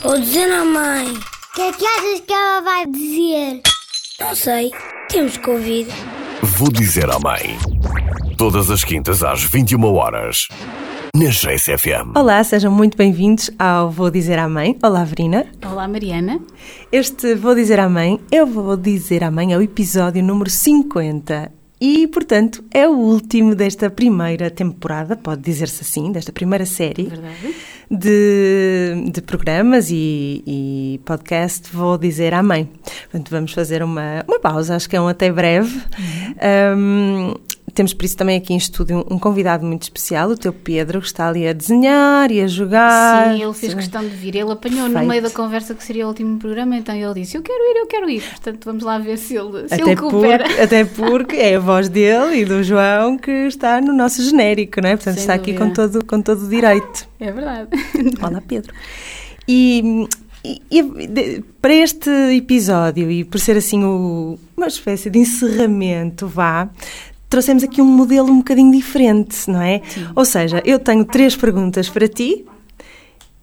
[0.00, 1.08] Vou dizer à mãe.
[1.12, 3.60] O que é que achas que ela vai dizer?
[4.20, 4.70] Não sei.
[5.08, 5.88] Temos que ouvir.
[6.40, 7.58] Vou dizer à mãe.
[8.36, 10.46] Todas as quintas às 21 horas.
[11.16, 12.16] Na GCFM.
[12.16, 14.78] Olá, sejam muito bem-vindos ao Vou Dizer à Mãe.
[14.84, 15.46] Olá, Verina.
[15.68, 16.40] Olá, Mariana.
[16.92, 21.57] Este Vou Dizer à Mãe, eu vou dizer à mãe, é o episódio número 50
[21.80, 27.54] e, portanto, é o último desta primeira temporada, pode dizer-se assim, desta primeira série Verdade.
[27.90, 32.68] de, de programas e, e podcast Vou Dizer Mãe.
[33.10, 35.80] Portanto, vamos fazer uma, uma pausa, acho que é um até breve.
[36.76, 37.34] Um,
[37.78, 41.06] temos por isso também aqui em estúdio um convidado muito especial, o teu Pedro, que
[41.06, 43.32] está ali a desenhar e a jogar.
[43.36, 44.34] Sim, ele fez questão de vir.
[44.34, 45.08] Ele apanhou no Perfeito.
[45.08, 47.86] meio da conversa que seria o último programa, então ele disse: Eu quero ir, eu
[47.86, 48.20] quero ir.
[48.22, 50.44] Portanto, vamos lá ver se ele, se Até ele coopera.
[50.44, 54.80] porque, até porque é a voz dele e do João que está no nosso genérico,
[54.80, 54.96] não é?
[54.96, 55.88] Portanto, Sem está aqui com dúvida.
[55.88, 57.06] todo, com todo o direito.
[57.20, 57.68] É verdade.
[58.22, 58.72] Olá, Pedro.
[59.46, 60.06] E,
[60.44, 66.68] e- e para este episódio, e por ser assim o- uma espécie de encerramento, vá,
[67.28, 69.82] trouxemos aqui um modelo um bocadinho diferente, não é?
[70.14, 72.44] Ou seja, eu tenho três perguntas para ti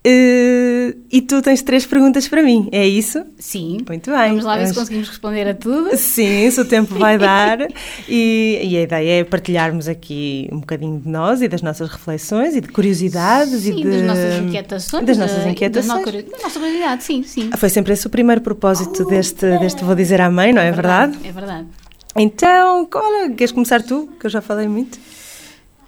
[0.07, 3.23] eh, e tu tens três perguntas para mim, é isso?
[3.39, 3.79] Sim.
[3.87, 4.29] Muito bem.
[4.29, 5.97] Vamos lá ver se Vamos- conseguimos responder a tudo.
[5.97, 7.57] Sim, se o tempo vai dar.
[8.07, 12.55] E, e a ideia é partilharmos aqui um bocadinho de nós e das nossas reflexões
[12.55, 15.05] e de curiosidades e Sim, de, das nossas inquietações.
[15.05, 16.05] Das nossas inquietações.
[16.05, 17.49] Da, da nossa curiosidade, sim, sim.
[17.57, 21.17] Foi sempre esse o primeiro propósito deste, deste Vou Dizer à Mãe, não é, verdade?
[21.23, 21.65] É verdade.
[22.15, 24.09] Então, olha, queres começar tu?
[24.19, 24.97] Que eu já falei muito.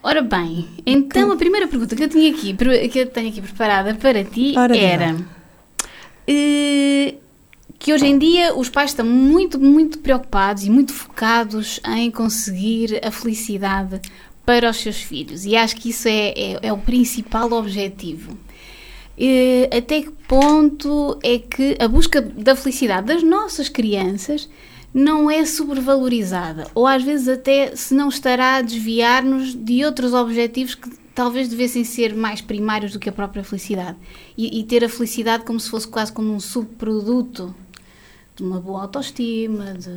[0.03, 2.55] Ora bem, então a primeira pergunta que eu tinha aqui,
[2.89, 5.17] que eu tenho aqui preparada para ti Ora, era
[6.25, 7.15] eh,
[7.79, 13.01] que hoje em dia os pais estão muito, muito preocupados e muito focados em conseguir
[13.05, 13.99] a felicidade
[14.45, 18.37] para os seus filhos e acho que isso é, é, é o principal objetivo.
[19.17, 24.47] Eh, até que ponto é que a busca da felicidade das nossas crianças
[24.93, 26.67] não é sobrevalorizada.
[26.73, 31.83] Ou às vezes até se não estará a desviar-nos de outros objetivos que talvez devessem
[31.83, 33.97] ser mais primários do que a própria felicidade.
[34.37, 37.53] E, e ter a felicidade como se fosse quase como um subproduto
[38.35, 39.89] de uma boa autoestima, de,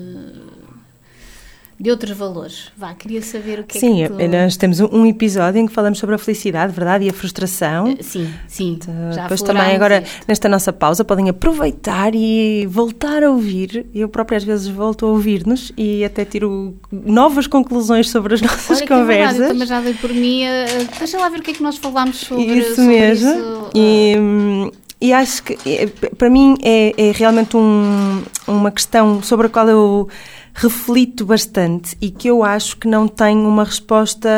[1.82, 2.70] de outros valores.
[2.76, 4.28] Vá, queria saber o que Sim, é que tu...
[4.28, 7.06] nós temos um, episódio em que falamos sobre a felicidade, verdade?
[7.06, 7.88] E a frustração.
[7.98, 8.78] Eh, Sim, sim.
[9.14, 10.24] já Depois também agora, isto.
[10.28, 13.86] nesta nossa pausa, podem aproveitar e voltar a ouvir.
[13.94, 18.76] Eu própria às vezes volto a ouvir-nos e até tiro novas conclusões sobre as nossas
[18.78, 19.41] Olha que é verdade, conversas.
[19.41, 20.44] eu também já dei por mim.
[20.44, 20.66] eh,
[20.98, 23.30] deixa lá ver o que é que nós falámos sobre isso sobre mesmo.
[23.30, 24.70] isso, E, hum,
[25.00, 29.66] e acho que é, para mim é, é realmente um- uma questão sobre a qual
[29.66, 30.08] eu
[30.55, 34.28] reflito bastante e que eu acho que não tem uma resposta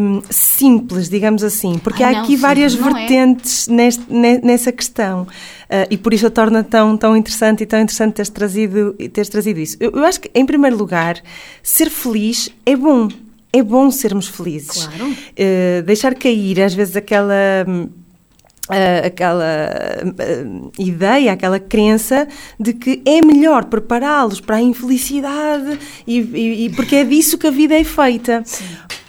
[0.00, 3.00] hum, simples, digamos assim, porque Ai, há não, aqui várias simples não é.
[3.06, 5.26] vertentes neste- ne- nessa questão
[5.70, 9.28] Ah, e por isso a torna tão, tão interessante e tão interessante teres trazido, teres
[9.28, 9.76] trazido isso.
[9.78, 11.20] Eu, eu acho que, em primeiro lugar,
[11.62, 13.08] ser feliz é bom.
[13.52, 14.86] É bom sermos felizes.
[14.86, 15.14] Claro.
[15.36, 17.34] Eh, deixar cair, às vezes, aquela.
[17.68, 17.88] hum,
[18.68, 19.46] ah, aquela
[20.46, 22.26] hum, ideia, aquela crença
[22.58, 27.46] de que é melhor prepará-los para a infelicidade e, e- e porque é disso que
[27.46, 28.42] a vida é feita.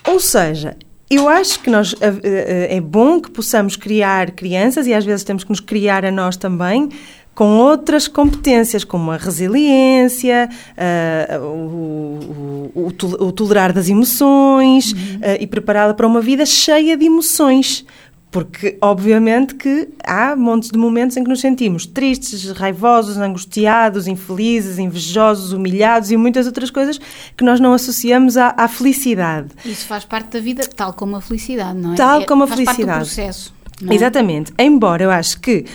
[0.08, 0.76] Ou seja,
[1.10, 5.44] eu acho que nós ah, é bom que possamos criar crianças e às vezes temos
[5.44, 6.90] que nos criar a nós também
[7.36, 14.94] com outras competências, como a resiliência, ah, o, o- o tol- o tolerar das emoções
[15.22, 17.86] ah, e prepará-la para uma vida cheia de emoções.
[18.32, 24.78] Porque, obviamente, que há montes de momentos em que nos sentimos tristes, raivosos, angustiados, infelizes,
[24.78, 27.00] invejosos, humilhados e muitas outras coisas
[27.36, 29.50] que nós não associamos à, à felicidade.
[29.66, 31.96] Isso faz parte da vida, tal como a felicidade, não é?
[31.96, 33.00] Tal É- como a faz parte felicidade.
[33.00, 33.54] do processo.
[33.90, 33.96] é?
[33.96, 34.54] Exatamente.
[34.60, 35.66] Embora eu acho que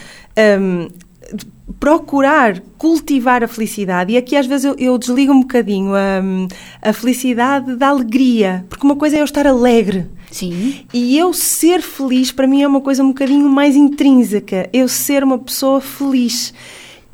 [0.61, 0.89] hum,
[1.81, 5.93] procurar cultivar a felicidade, e aqui às vezes eu, eu desligo um bocadinho
[6.23, 6.47] hum,
[6.81, 10.07] a felicidade da alegria, porque uma coisa é eu estar alegre.
[10.35, 10.85] Sim.
[10.93, 14.69] E eu ser feliz, para mim, é uma coisa um bocadinho mais intrínseca.
[14.73, 16.53] Eu ser uma pessoa feliz.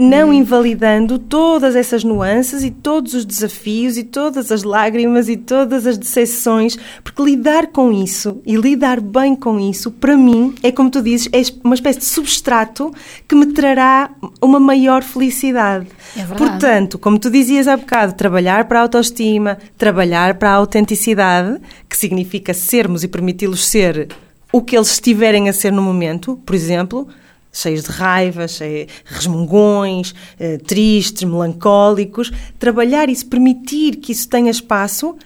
[0.02, 5.86] Não invalidando todas essas nuances e todos os desafios e todas as lágrimas e todas
[5.86, 10.90] as decepções, porque lidar com isso e lidar bem com isso, para mim, é como
[10.90, 12.90] tu dizes, é uma espécie de substrato
[13.28, 14.10] que me trará
[14.40, 15.86] uma maior felicidade.
[16.16, 16.24] É.
[16.34, 21.96] Portanto, como tu dizias há bocado, trabalhar para a autoestima, trabalhar para a autenticidade, que
[21.96, 24.08] significa sermos e permiti-los ser
[24.50, 27.06] o que eles estiverem a ser no momento, por exemplo,
[27.52, 35.16] cheios de raiva, cheios, resmungões, eh, tristes, melancólicos, trabalhar isso, permitir que isso tenha espaço,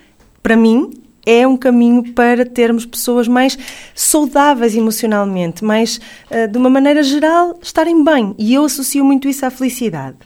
[0.43, 0.91] para mim,
[1.27, 3.57] é um caminho para termos pessoas mais
[3.95, 5.99] saudáveis emocionalmente, mais,
[6.31, 8.35] uh, de uma maneira geral, estarem bem.
[8.39, 10.19] E eu associo muito isso à felicidade.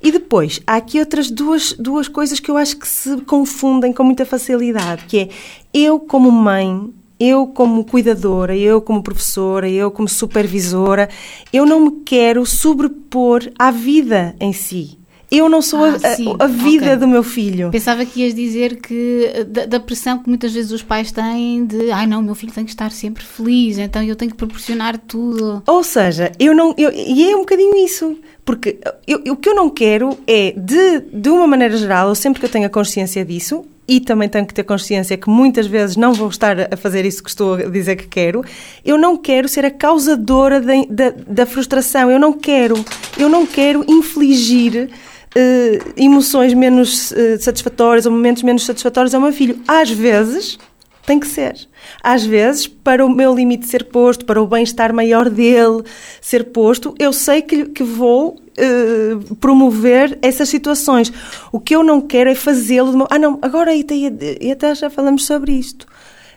[0.00, 4.04] E depois, há aqui outras duas, duas coisas que eu acho que se confundem com
[4.04, 5.28] muita facilidade, que é
[5.72, 11.08] eu como mãe eu como cuidadora, eu como professora, eu como supervisora,
[11.52, 14.98] eu não me quero sobrepor à vida em si.
[15.30, 15.96] Eu não sou ah,
[16.40, 16.96] a, a, vida okay.
[16.96, 17.70] do meu filho.
[17.70, 21.90] Pensava que ias dizer que da, da, pressão que muitas vezes os pais têm de
[21.90, 25.60] ai não, meu filho tem que estar sempre feliz, então eu tenho que proporcionar tudo.
[25.66, 26.72] Ou seja, eu não.
[26.78, 28.16] Eu, e é um bocadinho isso.
[28.44, 28.78] Porque
[29.08, 32.46] eu, o que eu não quero é, de, de uma maneira geral, eu sempre que
[32.46, 36.12] eu tenho a consciência disso, e também tenho que ter consciência que muitas vezes não
[36.12, 38.44] vou estar a fazer isso que estou a dizer que quero,
[38.84, 42.82] eu não quero ser a causadora da, da, da frustração, eu não quero,
[43.18, 49.32] eu não quero infligir uh, emoções menos uh, satisfatórias ou momentos menos satisfatórios ao meu
[49.32, 49.60] filho.
[49.66, 50.58] Às vezes
[51.06, 51.68] tem que ser.
[52.02, 55.82] Às vezes, para o meu limite ser posto, para o bem-estar maior dele
[56.20, 61.12] ser posto, eu sei que, que vou uh, promover essas situações.
[61.52, 63.06] O que eu não quero é fazê-lo.
[63.10, 65.86] Ah, não, agora e até já falamos sobre isto.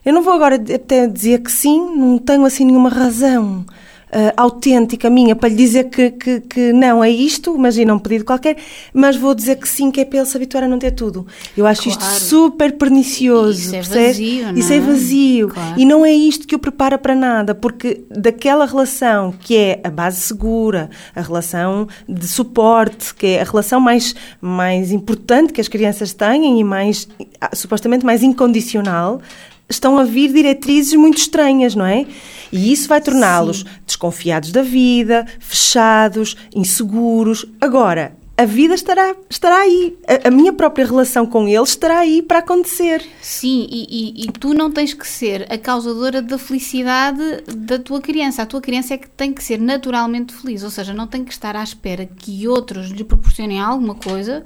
[0.05, 3.65] Eu não vou agora até dizer que sim, não tenho assim nenhuma razão
[4.07, 8.25] uh, autêntica minha para lhe dizer que, que, que, não é isto, imagina um pedido
[8.25, 8.57] qualquer,
[8.93, 11.25] mas vou dizer que sim, que é para ele se habituar a não ter tudo.
[11.55, 11.99] Eu acho claro.
[11.99, 13.59] isto super pernicioso.
[13.59, 15.47] Isso é vazio, não Isso é, é vazio.
[15.49, 15.79] Claro.
[15.79, 19.89] E não é isto que o prepara para nada, porque daquela relação que é a
[19.89, 25.67] base segura, a relação de suporte, que é a relação mais, mais importante que as
[25.67, 27.07] crianças têm e mais,
[27.39, 29.21] ah, supostamente mais incondicional,
[29.69, 32.05] estão a vir diretrizes muito estranhas, não é?
[32.51, 37.45] E isso vai torná-los desconfiados da vida, fechados, inseguros.
[37.59, 39.97] Agora, a vida estará, estará aí.
[40.07, 43.03] A, a, minha própria relação com eles estará aí para acontecer.
[43.21, 47.99] Sim, e, e, e, tu não tens que ser a causadora da felicidade da tua
[47.99, 48.43] criança.
[48.43, 51.33] A tua criança é que tem que ser naturalmente feliz, ou seja, não tem que
[51.33, 54.45] estar à espera que outros lhe proporcionem alguma coisa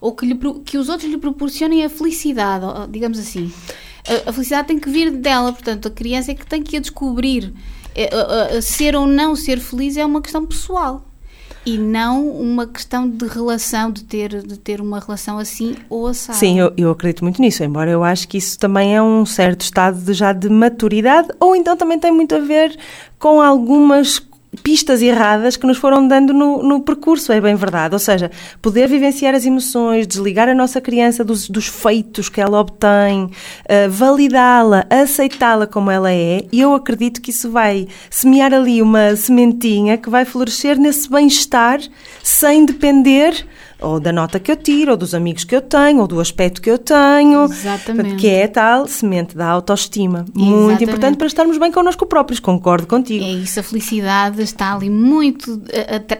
[0.00, 3.52] ou que, lhe, que os outros lhe proporcionem a felicidade, digamos assim
[4.26, 7.52] a, felicidade tem que vir dela, portanto, a criança é que tem que a descobrir.
[7.94, 11.04] É, ser ou não ser feliz é uma questão pessoal
[11.64, 16.38] e não uma questão de relação, de ter, de ter uma relação assim ou assado.
[16.38, 19.62] Sim, eu, eu acredito muito nisso, embora eu acho que isso também é um certo
[19.62, 22.78] estado de, já de maturidade, ou então também tem muito a ver
[23.18, 24.18] com algumas
[24.62, 27.94] pistas erradas que nos foram dando no, no, percurso, é bem verdade.
[27.94, 28.30] Ou seja,
[28.60, 33.90] poder vivenciar as emoções, desligar a nossa criança dos, dos feitos que ela obtém, uh,
[33.90, 39.96] validá-la, aceitá-la como ela é, e eu acredito que isso vai semear ali uma sementinha
[39.96, 41.80] que vai florescer nesse bem-estar
[42.22, 43.46] sem depender
[43.80, 46.60] ou da nota que eu tiro, ou dos amigos que eu tenho, ou do aspecto
[46.60, 47.44] que eu tenho.
[47.44, 48.16] Exatamente.
[48.16, 50.24] Que é a tal semente da autoestima.
[50.34, 50.50] Exatamente.
[50.50, 53.24] Muito importante para estarmos bem connosco próprios, concordo contigo.
[53.24, 55.62] É isso, a felicidade está ali muito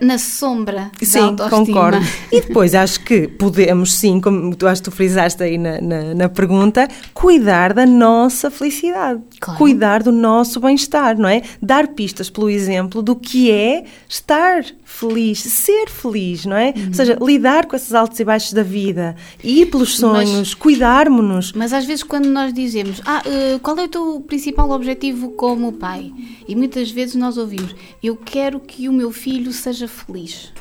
[0.00, 1.66] na sombra sim, da autoestima.
[1.66, 2.00] concordo.
[2.32, 6.14] E depois acho que podemos, sim, como tu acho que tu frisaste aí na, na,
[6.14, 9.20] na pergunta, cuidar da nossa felicidade.
[9.40, 9.58] Claro.
[9.58, 11.42] Cuidar do nosso bem-estar, não é?
[11.60, 16.72] Dar pistas pelo exemplo do que é estar feliz, ser feliz, não é?
[16.76, 16.86] Uhum.
[16.88, 21.52] Ou seja, lidar com esses altos e baixos da vida, ir pelos sonhos, cuidarmos-nos.
[21.52, 25.72] Mas às vezes quando nós dizemos, ah, uh, qual é o teu principal objetivo como
[25.72, 26.12] pai?
[26.46, 30.52] E muitas vezes nós ouvimos, eu quero que o meu filho seja feliz.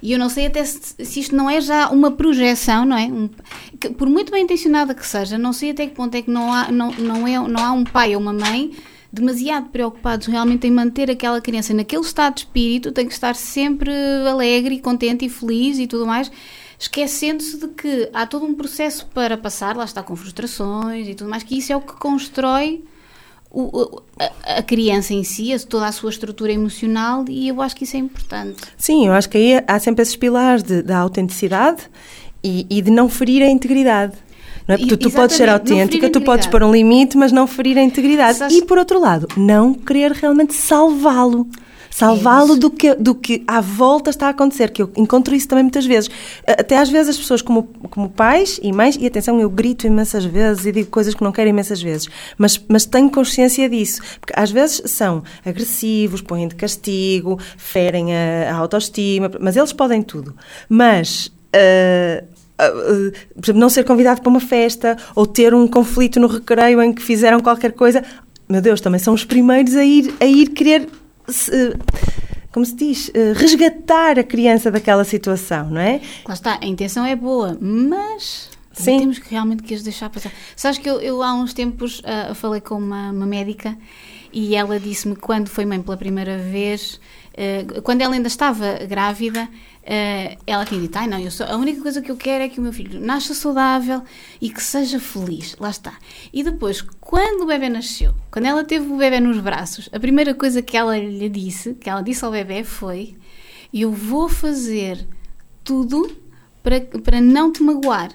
[0.00, 3.06] E eu não sei até se, se, isto não é já uma projeção, não é?
[3.06, 3.28] Um,
[3.80, 6.52] que, por muito bem intencionada que seja, não sei até que ponto é que não
[6.52, 8.70] há, não, não é, não há um pai ou uma mãe
[9.12, 13.90] demasiado preocupados realmente em manter aquela criança naquele estado de espírito, tem que estar sempre
[14.28, 16.30] alegre e contente e feliz e tudo mais,
[16.78, 21.30] esquecendo-se de que há todo um processo para passar, lá está com frustrações e tudo
[21.30, 22.84] mais, que isso é o que constrói
[23.50, 27.84] o, a, a, criança em si, toda a sua estrutura emocional, e eu acho que
[27.84, 28.60] isso é importante.
[28.76, 31.88] Sim, eu acho que aí há sempre esses pilares de, da autenticidade
[32.44, 34.14] e, e de não ferir a integridade.
[34.68, 34.78] Não é?
[34.78, 37.82] Porque tu, tu podes ser autêntica, tu podes pôr um limite, mas não ferir a
[37.82, 38.38] integridade.
[38.52, 41.48] E por outro lado, não querer realmente salvá-lo
[41.90, 45.64] salvá-lo do que, do que à volta está a acontecer, que eu encontro isso também
[45.64, 46.08] muitas vezes.
[46.46, 50.24] Até às vezes as pessoas como, como pais e mães, e atenção, eu grito imensas
[50.24, 54.32] vezes e digo coisas que não quero imensas vezes, mas, mas tenho consciência disso, porque
[54.36, 60.36] às vezes são agressivos, põem de castigo, ferem a, a autoestima, mas eles podem tudo.
[60.68, 61.32] Mas...
[61.48, 62.37] Uh,
[63.34, 66.92] por exemplo, não ser convidado para uma festa ou ter um conflito no recreio em
[66.92, 68.04] que fizeram qualquer coisa.
[68.48, 70.88] Meu Deus, também são os primeiros a ir, a ir querer.
[71.28, 71.76] Se,
[72.50, 76.00] como se diz, uh, resgatar a criança daquela situação, não é?
[76.26, 79.00] Lá está, a intenção é boa, mas Sim.
[79.00, 80.32] Temos que realmente que as deixar passar.
[80.54, 83.76] Sabes que eu, eu há uns tempos ah, falei com uma, uma médica
[84.32, 87.00] e ela disse-me quando foi mãe pela primeira vez,
[87.38, 89.48] ah, quando ela ainda estava grávida,
[89.86, 92.48] ah, ela tinha dito: Ai, não, eu sou, a única coisa que eu quero é
[92.48, 94.02] que o meu filho nasça saudável
[94.40, 95.54] e que seja feliz.
[95.60, 95.94] Lá está.
[96.32, 100.34] E depois, quando o bebê nasceu, quando ela teve o bebê nos braços, a primeira
[100.34, 103.16] coisa que ela lhe disse, que ela disse ao bebê foi:
[103.72, 105.06] Eu vou fazer
[105.62, 106.10] tudo
[106.62, 108.10] para, para não te magoar.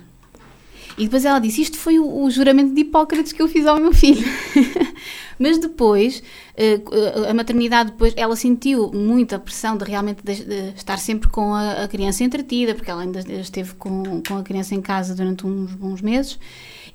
[0.97, 3.79] E depois ela disse: Isto foi o, o juramento de Hipócrates que eu fiz ao
[3.79, 4.25] meu filho.
[5.39, 6.21] Mas depois,
[6.55, 6.79] eh,
[7.27, 11.87] a maternidade, depois, ela sentiu muita pressão de realmente de estar sempre com a, a,
[11.87, 16.01] criança entretida, porque ela ainda esteve com, com a criança em casa durante uns bons
[16.01, 16.37] meses.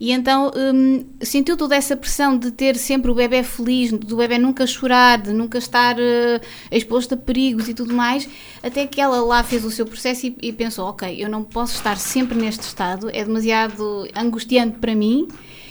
[0.01, 4.39] E então hum, sentiu toda essa pressão de ter sempre o bebê feliz, do bebê
[4.39, 6.41] nunca chorar, de nunca estar uh,
[6.71, 8.29] exposto a perigos e tudo mais,
[8.63, 11.75] até que ela lá fez o seu processo e, e pensou: ok, eu não posso
[11.75, 15.27] estar sempre neste estado, é demasiado angustiante para mim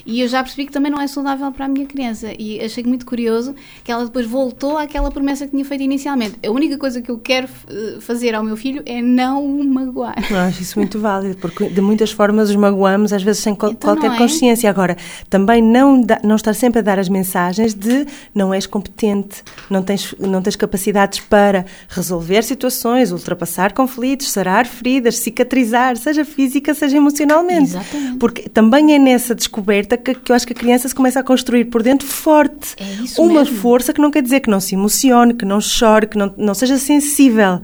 [0.08, 2.30] e eu já percebi que também não é saudável para a minha criança.
[2.40, 6.40] E achei muito curioso que ela depois voltou àquela promessa que tinha feito inicialmente.
[6.48, 10.16] A única coisa que eu quero eh, fazer ao meu filho é não o magoar.
[10.32, 13.74] Eu acho isso muito válido, porque de muitas formas os magoamos, às vezes sem então
[13.74, 14.18] qualquer é?
[14.18, 14.70] consciência.
[14.70, 14.96] Agora,
[15.30, 19.84] também não, da, não estar sempre a dar as mensagens de não és competente, não
[19.84, 26.96] tens, não tens capacidades para resolver situações, ultrapassar conflitos, sarar feridas, cicatrizar, seja física, seja
[26.96, 27.72] emocionalmente.
[27.72, 28.18] Exatamente.
[28.20, 31.24] Porque também é nessa descoberta que, que eu acho que a criança se começa a
[31.24, 32.76] construir por dentro forte.
[32.78, 33.58] É isso Uma mesmo.
[33.58, 36.54] força que não quer dizer que não se emocione, que não chore, que não, não
[36.54, 37.62] seja sensível.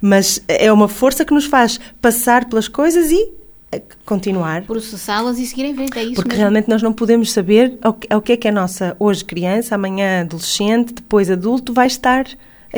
[0.00, 3.30] Mas é uma força que nos faz passar pelas coisas e
[3.72, 4.62] eh, continuar.
[4.62, 6.40] Processá-las e seguir em frente, é isso Porque mesmo.
[6.40, 9.74] realmente nós não podemos saber ao que, ao que é que a nossa, hoje criança,
[9.74, 12.26] amanhã adolescente, depois adulto, vai estar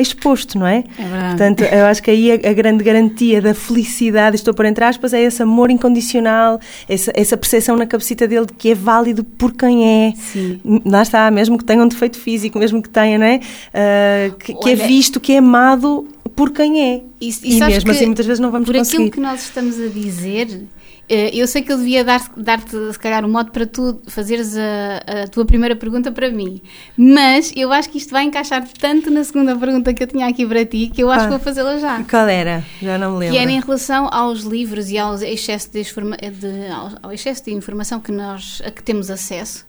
[0.01, 0.83] exposto, não é?
[0.97, 1.29] É verdade.
[1.29, 5.13] Portanto, eu acho que aí a, a grande garantia da felicidade, estou por entre aspas,
[5.13, 9.53] é esse amor incondicional, essa, essa percepção na cabecita dele de que é válido por
[9.53, 10.13] quem é.
[10.15, 10.59] Sim.
[10.85, 13.39] Lá está, mesmo que tenha um defeito físico, mesmo que tenha, não é?
[13.39, 17.01] Uh, que, que é visto, que é amado por quem é.
[17.19, 18.97] E, E, sabes mesmo que assim, muitas vezes não vamos por conseguir.
[18.97, 20.63] aquilo que nós estamos a dizer,
[21.07, 25.23] eu sei que eu devia dar- dar-te, se calhar, um modo para tu fazeres a,
[25.23, 26.59] a tua primeira pergunta para mim.
[26.97, 30.45] Mas eu acho que isto vai encaixar tanto na segunda pergunta que eu tinha aqui
[30.45, 31.25] para ti que eu acho Ah.
[31.25, 32.03] que vou fazê-la já.
[32.03, 32.63] Qual era?
[32.81, 33.35] Já não me lembro.
[33.35, 37.53] Que era em relação aos livros e ao excesso de, de- ao, ao excesso de
[37.53, 39.65] informação que nós a que temos acesso.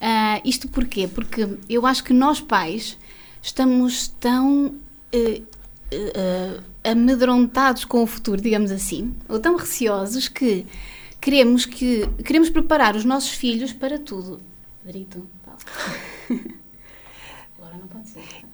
[0.00, 1.06] Ah, isto porquê?
[1.06, 2.98] Porque eu acho que nós pais
[3.40, 4.74] estamos tão
[5.12, 5.42] eh,
[5.92, 10.66] eh, amedrontados com o futuro, digamos assim, ou tão receosos que
[11.20, 14.40] queremos que queremos preparar os nossos filhos para tudo.
[15.44, 15.60] Paulo.
[17.58, 18.52] Agora não pode ser também.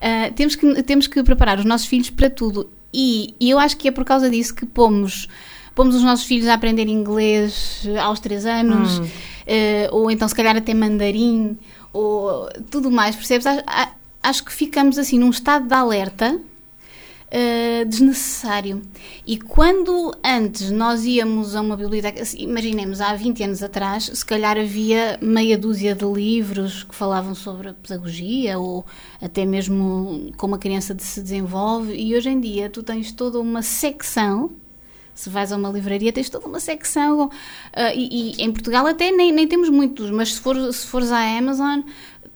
[0.00, 2.70] Ah, temos, que, temos que preparar os nossos filhos para tudo.
[2.92, 5.28] E, e eu acho que é por causa disso que pomos,
[5.74, 9.02] pomos os nossos filhos a aprender inglês aos 3 anos,
[9.46, 11.58] eh, ou então se calhar até mandarim,
[11.92, 13.46] ou tudo mais, percebes?
[14.26, 16.40] Acho, que ficamos assim num estado de alerta
[17.26, 18.82] Uh, desnecessário.
[19.26, 24.56] E quando antes nós íamos a uma biblioteca, imaginemos há 20 anos atrás, se calhar
[24.56, 28.86] havia meia dúzia de livros que falavam sobre a pedagogia ou
[29.20, 33.60] até mesmo como a criança se desenvolve, e hoje em dia tu tens toda uma
[33.60, 34.52] secção.
[35.12, 37.24] Se vais a uma livraria, tens toda uma secção.
[37.24, 37.30] uh,
[37.92, 41.18] e, e em Portugal até nem, nem temos muitos, mas se, for, se fores à
[41.38, 41.80] Amazon,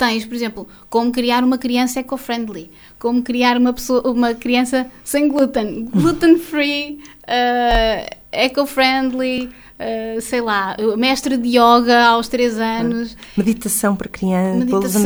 [0.00, 5.28] tens, por exemplo, como criar uma criança eco-friendly, como criar uma, pessoa, uma criança sem
[5.28, 14.08] glúten, gluten-free, uh, eco-friendly, uh, sei lá, mestre de yoga aos 3 anos, Meditação para
[14.08, 15.02] criança, pô-los a meditação.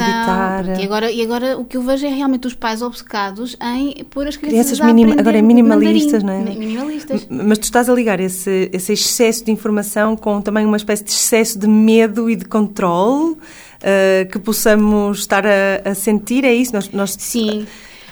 [0.65, 0.81] meditar.
[0.81, 4.27] E agora, e agora o que eu vejo é realmente os pais obcecados em pôr
[4.29, 6.45] as crianças, Crianças a minim- agora é minimalistas, mandarim.
[6.45, 6.55] não é?
[6.55, 7.27] Mi- Minimalistas.
[7.29, 11.11] Mas tu estás a ligar esse, esse excesso de informação com também uma espécie de
[11.11, 13.37] excesso de medo e de controle
[13.85, 16.73] uh, que possamos estar a, a sentir, é isso?
[16.73, 17.67] Nós, nós- Sim.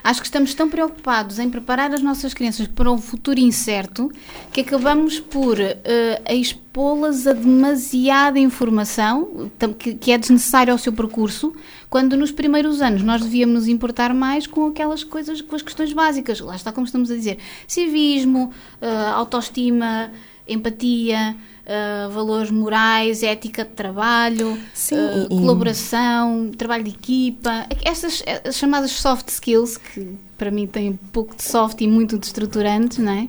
[0.05, 4.11] Acho que estamos tão preocupados em preparar as nossas crianças para um futuro incerto
[4.53, 9.49] que acabamos por eh, expô-las a demasiada informação
[9.79, 11.53] que, que é desnecessária ao seu percurso,
[11.89, 15.93] quando nos primeiros anos nós devíamos nos importar mais com aquelas coisas, com as questões
[15.93, 16.41] básicas.
[16.41, 17.39] Lá está como estamos a dizer:
[17.69, 18.51] civismo,
[18.81, 20.11] eh, autoestima,
[20.49, 21.37] empatia.
[21.67, 28.23] Eh, valores morais, ética de trabalho, Sim, eh, e- e- colaboração, trabalho de equipa, essas
[28.49, 32.99] as chamadas soft skills, que para mim têm pouco de soft e muito de estruturantes,
[32.99, 33.29] não é?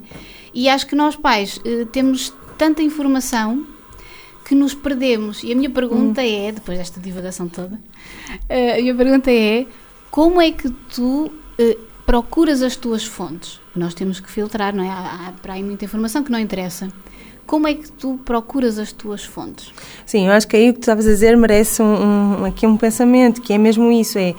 [0.54, 3.66] E acho que nós pais eh, temos tanta informação
[4.46, 5.42] que nos perdemos.
[5.44, 6.26] E a minha pergunta Hum.
[6.48, 7.80] é, depois desta divagação toda,
[8.50, 9.66] eh, a minha pergunta é
[10.12, 13.60] como é que tu eh, procuras as tuas fontes?
[13.76, 14.90] Nós temos que filtrar, não é?
[14.90, 16.90] Há, há para aí muita informação que não interessa.
[17.54, 19.72] Como é que tu procuras as tuas fontes?
[20.08, 22.66] Sim, eu acho que aí o que tu estavas a dizer merece um, um, aqui
[22.66, 24.34] um pensamento, que é mesmo isso, é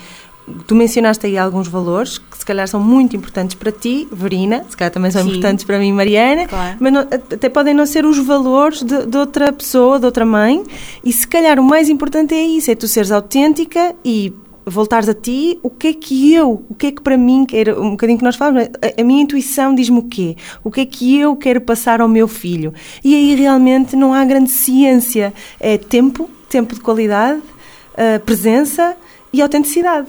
[0.67, 4.77] Tu mencionaste aí alguns valores que se calhar são muito importantes para ti, Verina, se
[4.77, 5.29] calhar também são Sim.
[5.29, 6.77] importantes para mim, Mariana, Claro.
[6.81, 10.63] mas não- até podem não ser os valores de, de outra pessoa, de outra mãe,
[11.05, 15.15] e se calhar o mais importante é isso, é tu seres autêntica e voltares a
[15.15, 17.91] ti, o que é que eu, o que é que para mim, que era um
[17.91, 20.37] bocadinho que nós falamos, a, a minha intuição diz-me o quê?
[20.63, 22.73] O que é que eu quero passar ao meu filho?
[23.03, 28.97] E aí realmente não há grande ciência, é tempo, tempo de qualidade, uh, presença
[29.33, 30.09] e autenticidade.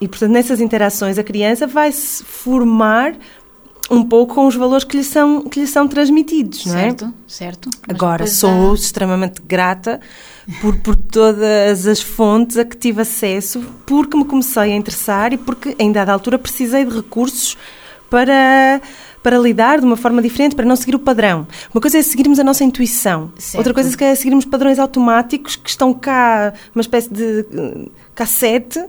[0.00, 3.14] E, portanto, nessas interações, a criança vai se formar
[3.90, 6.82] um pouco com os valores que lhe são, que lhe são transmitidos, não é?
[6.84, 7.70] certo, certo.
[7.88, 10.00] Agora, sou há- extremamente grata
[10.60, 15.36] por, por todas as fontes a que tive acesso, porque me comecei a interessar e
[15.36, 17.58] porque, em dada altura, precisei de recursos
[18.08, 18.80] para,
[19.22, 21.46] para lidar de uma forma diferente, para não seguir o padrão.
[21.74, 23.58] Uma coisa é seguirmos a nossa intuição, Certo.
[23.58, 27.44] outra coisa é seguirmos padrões automáticos que estão cá, uma espécie de
[28.14, 28.82] cassete.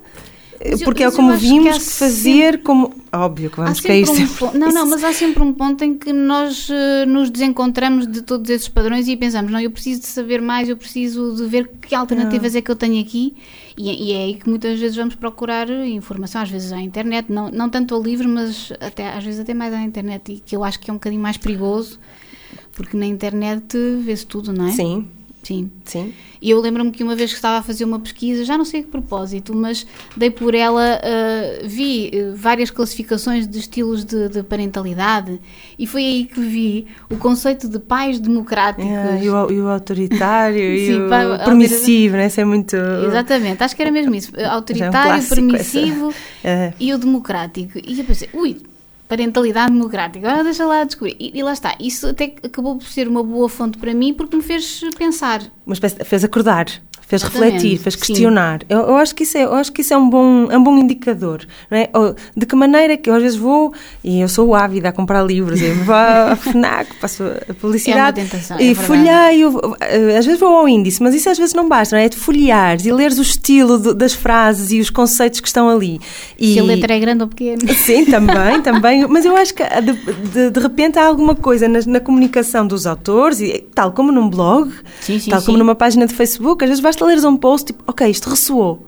[0.60, 2.94] Eh, eu- Porque é como que vimos que fazer, como.
[3.14, 4.36] Óbvio que vamos sempre cair um sempre.
[4.36, 8.22] ponto- Não, não, mas há sempre um ponto em que nós eh, nos desencontramos de
[8.22, 11.68] todos esses padrões e pensamos, não, eu preciso de saber mais, eu preciso de ver
[11.82, 13.36] que alternativas é que eu tenho aqui
[13.78, 17.50] e, e é aí que muitas vezes vamos procurar informação, às vezes à internet, não,
[17.52, 20.64] não tanto ao livro, mas até, às vezes até mais à internet e que eu
[20.64, 22.00] acho que é um bocadinho mais perigoso
[22.74, 24.72] porque na internet vê-se tudo, não é?
[24.72, 25.08] Sim,
[25.46, 25.70] Sim.
[25.84, 26.12] sim.
[26.42, 28.80] E eu lembro-me que uma vez que estava a fazer uma pesquisa, já não sei
[28.80, 29.86] a que propósito, mas
[30.18, 35.40] dei por ela, ah, vi eh, várias classificações de estilos de, de parentalidade
[35.78, 38.90] e foi aí que vi o conceito de pais democráticos.
[38.90, 42.26] É, e, o, e o autoritário e Sim, o pá, permissivo, né?
[42.26, 42.76] Isso é muito.
[43.06, 44.32] Exatamente, acho que era mesmo isso.
[44.36, 46.48] Já é um Autoritário, clássico permissivo essa.
[46.48, 46.74] É.
[46.80, 47.78] e o democrático.
[47.86, 48.58] E eu pensei, ui,
[49.08, 51.16] parentalidade democrática, agora deixa lá descobrir.
[51.20, 54.36] E, e lá está, isso até acabou por ser uma boa fonte para mim porque
[54.36, 55.42] me fez pensar.
[55.68, 56.68] Espécie, fez acordar,
[57.08, 58.62] fez Exatamente, refletir, fez questionar.
[58.68, 60.64] Eu, eu acho que isso é, eu acho que isso é um bom, é um
[60.64, 61.90] bom indicador, não é?
[62.36, 65.22] De que maneira é que eu às vezes vou e eu sou ávida a comprar
[65.24, 68.88] livros, eu vou à FNAC, passo a publicidade É tentação, é e verdade.
[68.88, 72.06] folheio, eh, às vezes vou ao índice, mas isso às vezes não basta, não é?
[72.06, 75.70] É de folheares e leres o estilo de- das frases e os conceitos que estão
[75.70, 76.00] ali.
[76.40, 77.58] E, Se a letra é grande ou pequena.
[77.74, 79.08] Sim, também, também.
[79.08, 79.94] Mas eu acho que de,
[80.32, 84.30] de, de repente há alguma coisa na, na comunicação dos autores, e, tal como num
[84.30, 85.60] blog, Sim, sim, tal como sim.
[85.60, 88.86] numa página de Facebook, às vezes basta leres um post tipo, ok, isto ressoou.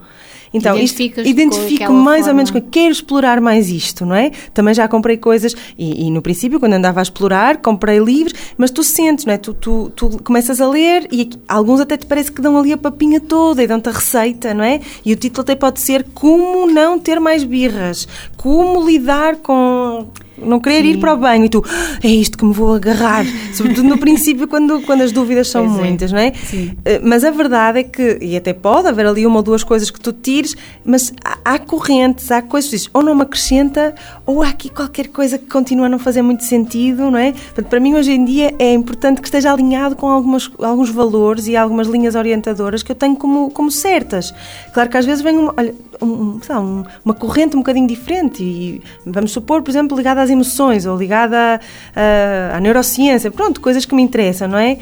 [0.53, 2.33] Então, isto, identifico mais ou forma.
[2.35, 4.31] menos com quero explorar mais isto, não é?
[4.53, 8.71] Também já comprei coisas, e, e no princípio, quando andava a explorar, comprei livros, mas
[8.71, 9.37] tu sentes, não é?
[9.37, 12.71] Tu, tu, tu começas a ler e aqui- alguns até te parece que dão ali
[12.71, 14.79] a papinha toda e dão-te a receita, não é?
[15.05, 20.59] E o título até pode ser Como não ter mais birras, como lidar com não
[20.59, 23.25] querer ir para o banho e tu, "Ah, é isto que me vou agarrar.
[23.53, 25.83] Sobretudo no princípio, quando, quando as dúvidas são Pois é.
[25.83, 26.33] muitas, não é?
[26.33, 26.71] Sim.
[26.85, 29.89] Eh, Mas a verdade é que, e até pode haver ali uma ou duas coisas
[29.89, 33.95] que tu tires, mas há, há correntes, há coisas que dizes, ou não me acrescenta,
[34.25, 37.31] ou há aqui qualquer coisa que continua a não fazer muito sentido, não é?
[37.31, 41.47] Portanto, para mim, hoje em dia, é importante que esteja alinhado com algumas, alguns valores
[41.47, 44.33] e algumas linhas orientadoras que eu tenho como, como certas.
[44.73, 48.43] Claro que às vezes vem uma, olha, um- lá, um- uma corrente um bocadinho diferente
[48.43, 51.59] e vamos supor, por exemplo, ligada às emoções ou ligada
[51.95, 54.77] à, à neurociência, pronto, coisas que me interessam, não é?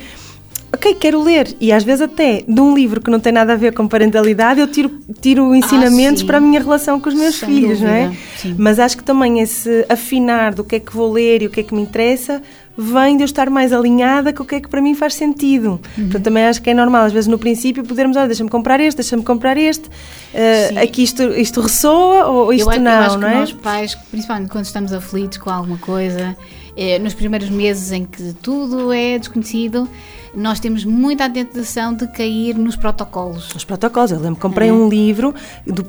[0.73, 1.55] Ok, quero ler.
[1.62, 4.60] E às vezes até de um livro que não tem nada a ver com parentalidade,
[4.60, 6.27] eu tiro, tiro ensinamentos sim.
[6.27, 8.08] para a minha relação com os meus Sem filhos, não é?
[8.08, 8.55] dúvida, sim.
[8.58, 11.62] Mas acho que também esse afinar do que é que vou ler e o que
[11.62, 12.41] é que me interessa
[12.78, 15.80] vem de eu estar mais alinhada com o que é que para mim faz sentido.
[15.98, 16.04] Uhum.
[16.06, 18.98] Portanto, também acho que é normal, às vezes no princípio, podermos, olha, deixa-me comprar este,
[18.98, 19.90] deixa-me comprar este,
[20.70, 20.78] Sim.
[20.80, 23.40] aqui isto, isto ressoa ou isto eu, a- eu não, acho não que é?
[23.40, 26.36] nós pais, principalmente quando estamos aflitos com alguma coisa,
[26.76, 29.88] eh, nos primeiros meses em que tudo é desconhecido,
[30.36, 33.50] nós temos muita tentação de cair nos protocolos.
[33.56, 34.12] Os protocolos.
[34.12, 35.34] Eu lembro comprei um livro,
[35.65, 35.84] do,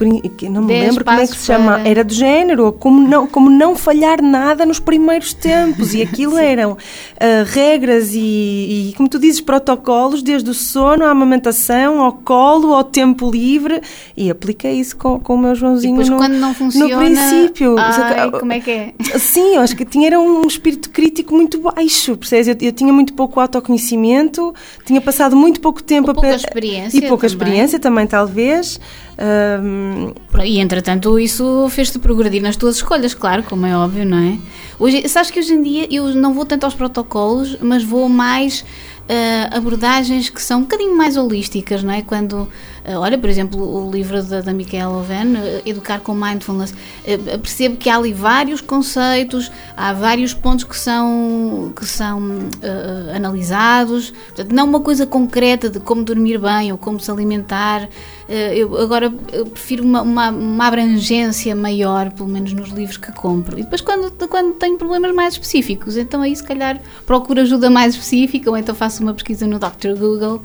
[0.49, 3.27] não me Dez lembro como é que se chama, para- era do género, como não,
[3.27, 5.95] como não falhar nada nos primeiros tempos.
[5.95, 6.77] E aquilo eram
[7.21, 12.73] ah, regras e, e, como tu dizes, protocolos, desde o sono, à amamentação, ao colo,
[12.73, 13.83] ao tempo livre.
[14.17, 16.97] E apliquei isso com, com o meu E Joãozinho depois no, quando não funciona, no
[17.05, 17.77] princípio.
[17.79, 18.95] ai, como é que é?
[19.19, 22.47] Sim, eu acho que tinha era um espírito crítico muito baixo, percebes?
[22.47, 24.36] Eu, eu tinha muito pouco autoconhecimento,
[24.85, 27.47] tinha passado muito pouco tempo Ou pouca pe- experiência e pouca também.
[27.47, 28.81] experiência também talvez.
[29.19, 30.13] Ahm,
[30.45, 34.39] E entretanto, isso fez-te progredir nas tuas escolhas, claro, como é óbvio, não é?
[34.79, 38.65] Hoje, sabes que hoje em dia eu não vou tanto aos protocolos, mas vou mais
[39.09, 42.03] a abordagens que são um bocadinho mais holísticas, não é?
[42.03, 42.49] Quando,
[42.95, 46.73] olha, por exemplo, o livro da, da Michaela Owen, eh, Educar com Mindfulness,
[47.05, 53.17] eh, percebo que há ali vários conceitos, há vários pontos que são, que são uh,
[53.17, 57.89] analisados, portanto, não uma coisa concreta de como dormir bem ou como se alimentar.
[58.29, 63.11] Uh, eu agora eu prefiro uma, uma, uma, abrangência maior, pelo menos nos livros que
[63.13, 63.59] compro.
[63.59, 67.95] E depois, quando, quando tenho problemas mais específicos, então aí se calhar procuro ajuda mais
[67.95, 69.99] específica ou então faço uma pesquisa no Dr.
[69.99, 70.43] Google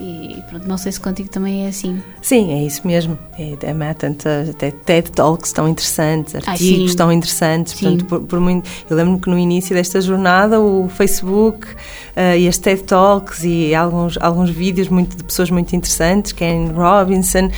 [0.00, 2.02] e pronto, não sei se contigo também é assim.
[2.22, 3.18] Sim, é isso mesmo.
[3.38, 7.74] É, é, tanto, até TED Talks estão interessantes, artigos ah, estão interessantes.
[7.74, 12.48] Portanto, por, por, muito, eu lembro-me que no início desta jornada o Facebook uh, e
[12.48, 17.50] as TED Talks e alguns, alguns vídeos muito, de pessoas muito interessantes, Ken Robinson,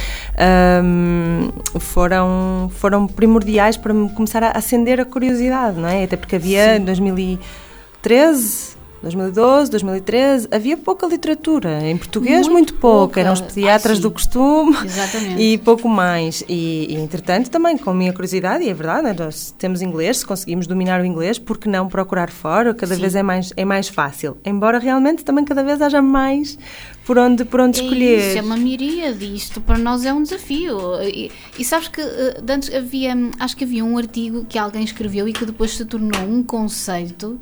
[0.83, 6.02] um, foram, foram primordiais para me começar a acender a curiosidade, não é?
[6.02, 8.71] Até porque havia em 2013
[9.02, 11.84] 2012, 2013, havia pouca literatura.
[11.88, 13.20] Em português, muito, muito pouca.
[13.20, 15.42] Eram os pediatras ah, do costume Exatamente.
[15.42, 16.44] e pouco mais.
[16.48, 20.18] E, e, entretanto, também, com a minha curiosidade, e é verdade, né, nós temos inglês,
[20.18, 22.72] se conseguimos dominar o inglês, por que não procurar fora?
[22.72, 23.00] Cada sim.
[23.00, 24.36] vez é mais, é mais fácil.
[24.44, 26.56] Embora realmente também cada vez haja mais
[27.04, 28.28] por onde, por onde é escolher.
[28.28, 29.34] Isso, é uma miríade.
[29.34, 30.78] Isto para nós é um desafio.
[31.02, 35.28] E, e sabes que eh, antes havia, acho que havia um artigo que alguém escreveu
[35.28, 37.40] e que depois se tornou um conceito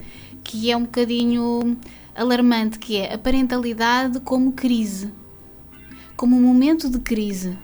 [0.51, 1.77] que é um bocadinho
[2.13, 5.09] alarmante, que é a parentalidade como crise,
[6.17, 7.57] como um momento de crise.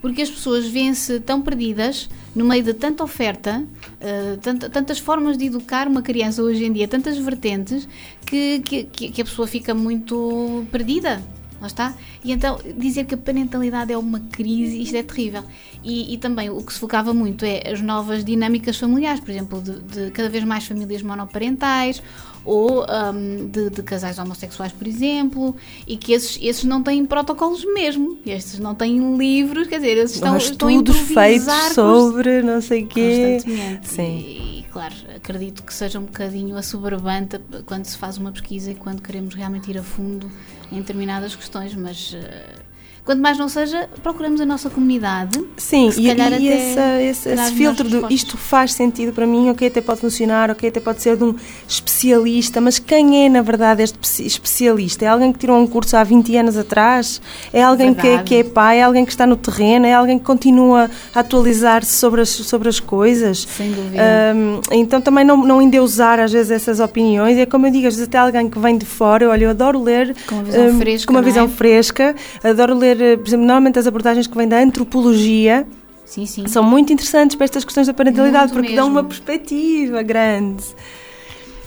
[0.00, 5.46] Porque as pessoas vêm-se tão perdidas no meio de tanta oferta, uh, tantas formas de
[5.46, 7.88] educar uma criança hoje em dia, tantas vertentes,
[8.26, 11.22] que, que, que a pessoa fica muito perdida.
[11.64, 11.94] Lá está.
[12.22, 15.42] E então dizer que a parentalidade é uma crise, isto é terrível.
[15.82, 19.62] E, e também o que se focava muito é as novas dinâmicas familiares, por exemplo,
[19.62, 22.02] de, de cada vez mais famílias monoparentais
[22.44, 27.64] ou um, de, de, casais homossexuais, por exemplo, e que esses, esses não têm protocolos
[27.64, 32.84] mesmo, estes não têm livros, quer dizer, esses estão, estão estudos feitos sobre não sei
[32.84, 33.38] o quê.
[33.82, 34.02] Sim.
[34.02, 39.00] E, claro, acredito que seja um bocadinho assoberbante quando se faz uma pesquisa e quando
[39.00, 40.28] queremos realmente ir a fundo
[40.72, 42.63] em determinadas questões, mas uh,
[43.04, 45.38] quanto mais não seja, procuramos a nossa comunidade.
[45.58, 49.82] Sim, e, e esse, esse, esse filtro de isto faz sentido para mim, ok, até
[49.82, 51.34] pode funcionar, ok, até pode ser de um
[51.68, 55.04] especialista, mas quem é na verdade este especialista?
[55.04, 57.20] É alguém que tirou um curso há 20 anos atrás?
[57.52, 58.78] É alguém que, que, é pai?
[58.78, 59.84] É alguém que está no terreno?
[59.84, 63.46] É alguém que continua a atualizar-se sobre as, sobre as coisas?
[63.50, 64.02] Sem dúvida.
[64.34, 67.36] Um, então também não, não endeusar às vezes essas opiniões.
[67.36, 69.82] É como eu digo, às vezes até alguém que vem de fora, olha, eu adoro
[69.82, 71.48] ler com uma visão um, fresca, com uma visão é?
[71.48, 75.66] fresca, adoro ler eh, por exemplo, normalmente as abordagens que vêm da antropologia
[76.04, 76.46] sim, sim.
[76.46, 78.76] são muito interessantes para estas questões da parentalidade, muito porque mesmo.
[78.76, 80.64] dão uma perspectiva grande.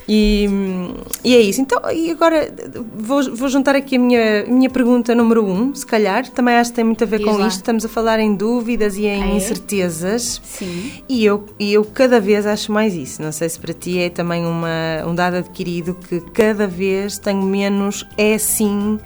[0.09, 0.47] E,
[1.21, 1.59] e, é isso.
[1.59, 2.49] Então, e agora
[2.95, 6.29] vou, vou juntar aqui a minha, minha pergunta número um, se calhar.
[6.29, 7.47] Também acho que tem muito a ver Diz com lá.
[7.47, 7.57] isto.
[7.57, 9.35] Estamos a falar em dúvidas e em é?
[9.35, 10.41] incertezas.
[10.43, 11.03] Sim.
[11.09, 13.21] E eu, e eu cada vez acho mais isso.
[13.21, 17.43] Não sei se para ti é também uma, um dado adquirido que cada vez tenho
[17.43, 18.97] menos é sim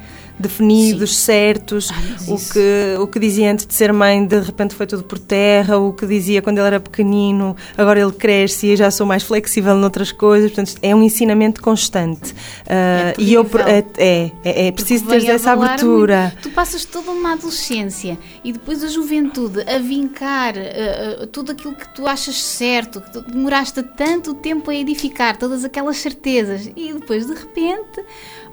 [0.41, 1.25] definidos, Sim.
[1.25, 1.95] certos, ah,
[2.27, 5.77] o, que, o que dizia antes de ser mãe, de repente foi tudo por terra,
[5.77, 9.75] o que dizia quando ele era pequenino, agora ele cresce e já sou mais flexível
[9.75, 12.32] noutras coisas, portanto é um ensinamento constante.
[12.32, 16.34] Uh, e eu é, é, é, é preciso ter essa abertura.
[16.41, 21.75] Tu passas toda uma adolescência e depois a juventude a vincar uh, uh, tudo aquilo
[21.75, 26.93] que tu achas certo, que tu demoraste tanto tempo a edificar, todas aquelas certezas, e
[26.93, 28.04] depois de repente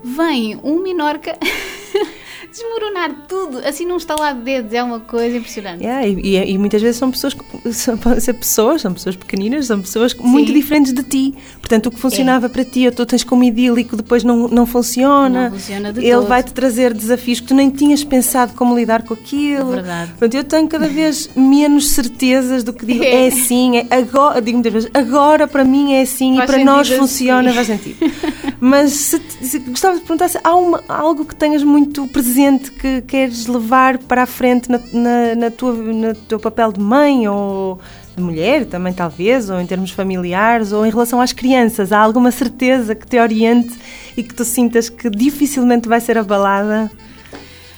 [0.03, 1.37] vem um Minorca
[2.51, 5.83] desmoronar tudo, assim num estalar de dedos, é uma coisa impressionante.
[5.83, 7.37] Yeah, e, e, e, muitas vezes são pessoas,
[7.73, 11.35] são, são pessoas, são pessoas pequeninas, são pessoas muito diferentes de ti.
[11.61, 12.49] Portanto, o que funcionava é.
[12.49, 15.45] para ti, ou tu tens como idílico, depois não, não funciona.
[15.45, 19.15] Não funciona de Ele vai-te trazer desafios que tu nem tinhas pensado como lidar com
[19.15, 19.73] aquilo.
[19.73, 20.11] É verdade.
[20.11, 24.41] Portanto, eu tenho cada vez menos certezas do que digo, é, é assim, é agora,
[24.41, 26.99] digo muitas vezes, agora para mim é assim faz e para nós assim.
[26.99, 27.99] funciona, faz sentido.
[28.61, 32.28] Mas se, se, gostava de perguntar se há uma, algo que tenhas muito presente
[32.73, 37.29] que queres levar para a frente na, na, na tua, no teu papel de mãe
[37.29, 37.81] ou
[38.17, 41.93] de mulher também talvez, ou em termos familiares, ou em relação às crianças.
[41.93, 43.79] Há alguma certeza que te oriente
[44.17, 46.91] e que tu sintas que dificilmente vai ser abalada?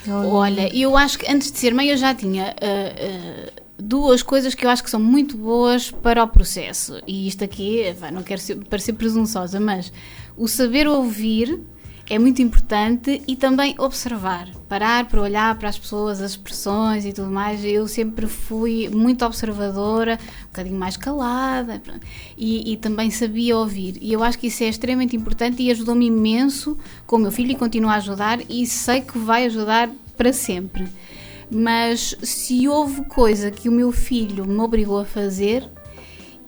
[0.09, 2.55] Olha, eu acho que antes de ser mãe eu já tinha...
[2.61, 7.01] Uh, uh, duas coisas que eu acho que são muito boas para o processo.
[7.07, 7.83] E isto aqui,
[8.13, 9.93] não quero ser, parecer presunçosa, mas
[10.37, 11.59] o saber ouvir
[12.11, 17.13] é muito importante e também observar, parar para olhar para as pessoas, as expressões e
[17.13, 17.65] tudo mais.
[17.65, 21.81] Eu sempre fui muito observadora, um bocadinho mais calada
[22.37, 23.97] e, e também sabia ouvir.
[24.01, 27.53] E eu acho que isso é extremamente importante e ajudou-me imenso com o meu filho
[27.53, 30.89] e continua a ajudar e sei que vai ajudar para sempre.
[31.49, 35.65] Mas se houve coisa que o meu filho me obrigou a fazer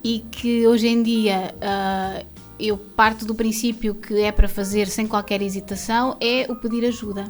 [0.03, 2.32] e que hoje em dia uh,
[2.63, 7.25] eu parto do princípio que é para fazer sem qualquer hesitação, é o pedir ajuda.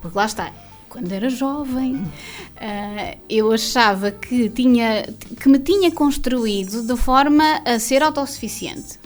[0.00, 0.52] Porque lá está,
[0.88, 5.04] quando era jovem, uh, eu achava que, tinha,
[5.40, 9.01] que me tinha construído de forma a ser autossuficiente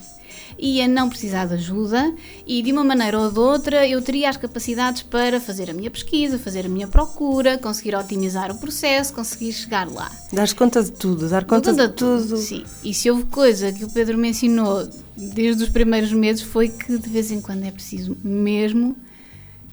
[0.59, 2.15] ia não precisar de ajuda
[2.47, 5.91] e de uma maneira ou de outra eu teria as capacidades para fazer a minha
[5.91, 10.11] pesquisa, fazer a minha procura, conseguir otimizar o processo, conseguir chegar lá.
[10.33, 12.37] Dar conta de tudo, dar conta de, de tudo.
[12.37, 16.69] Sim, e se houve coisa que o Pedro me ensinou desde os primeiros meses foi
[16.69, 18.97] que de vez em quando é preciso mesmo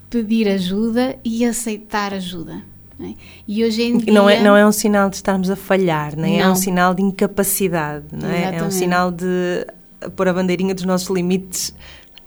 [0.10, 2.62] pedir ajuda e aceitar ajuda.
[3.00, 3.14] É?
[3.48, 4.14] E hoje em dia...
[4.14, 6.38] Não é, não é um sinal de estarmos a falhar, não é?
[6.38, 8.56] é um sinal de incapacidade, não é?
[8.56, 9.66] É um sinal de
[10.16, 11.74] pôr a bandeirinha dos nossos limites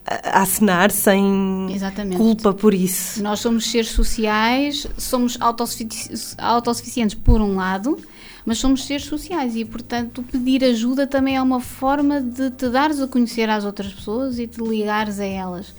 [0.07, 2.17] a acenar sem Exatamente.
[2.17, 3.23] culpa por isso.
[3.23, 7.99] Nós somos seres sociais, somos autossufici autossuficientes por um lado,
[8.45, 13.01] mas somos seres sociais e, portanto, pedir ajuda também é uma forma de te dares
[13.01, 15.75] a conhecer às outras pessoas e te ligares a elas.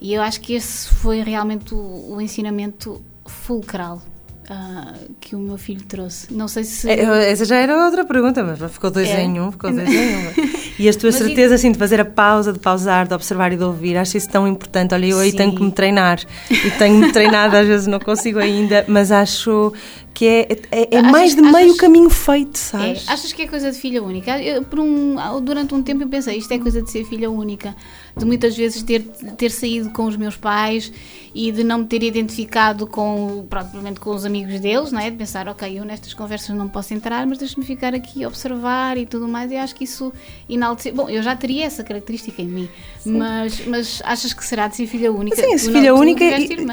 [0.00, 4.02] E eu acho que esse foi realmente o, o ensinamento fulcral
[4.50, 6.32] uh, que o meu filho trouxe.
[6.34, 6.90] Não sei se.
[6.90, 9.22] É, essa já era outra pergunta, mas ficou dois é.
[9.22, 10.60] em um, ficou dois em um.
[10.78, 13.64] E as tuas certezas, assim, de fazer a pausa, de pausar, de observar e de
[13.64, 14.94] ouvir, acho isso tão importante.
[14.94, 16.20] Olha, eu aí tenho que me treinar.
[16.50, 19.72] E tenho-me treinado, às vezes não consigo ainda, mas acho
[20.12, 23.06] que é, é, é mais de meio caminho feito, sabes?
[23.08, 24.40] É, achas que é coisa de filha única?
[24.42, 27.74] Eu, por um, durante um tempo eu pensei, isto é coisa de ser filha única
[28.16, 29.02] de muitas vezes ter,
[29.36, 30.92] ter saído com os meus pais
[31.34, 35.10] e de não me ter identificado com, propriamente com os amigos deles, não é?
[35.10, 38.98] De pensar, ok, eu nestas conversas não posso entrar, mas deixa-me ficar aqui a observar
[38.98, 40.12] e tudo mais, e acho que isso
[40.48, 40.90] enaltece.
[40.90, 42.68] Bom, eu já teria essa característica em mim,
[43.04, 45.36] mas, mas achas que será de ser filha única?
[45.36, 46.24] Sim, se filha única,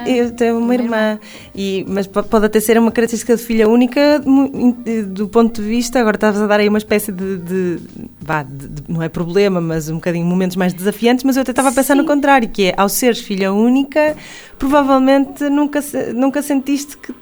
[0.08, 1.20] eu tenho uma, uma irmã, irmã.
[1.54, 4.22] E, mas pode até ser uma característica de filha única
[5.08, 7.80] do ponto de vista, agora estavas a dar aí uma espécie de, de,
[8.22, 11.52] vá, de, de não é problema, mas um bocadinho momentos mais desafiantes, mas eu até
[11.52, 12.02] estava a pensar Sim.
[12.02, 14.16] no contrário, que é, ao seres filha única,
[14.58, 17.14] provavelmente nunca, nunca sentiste que,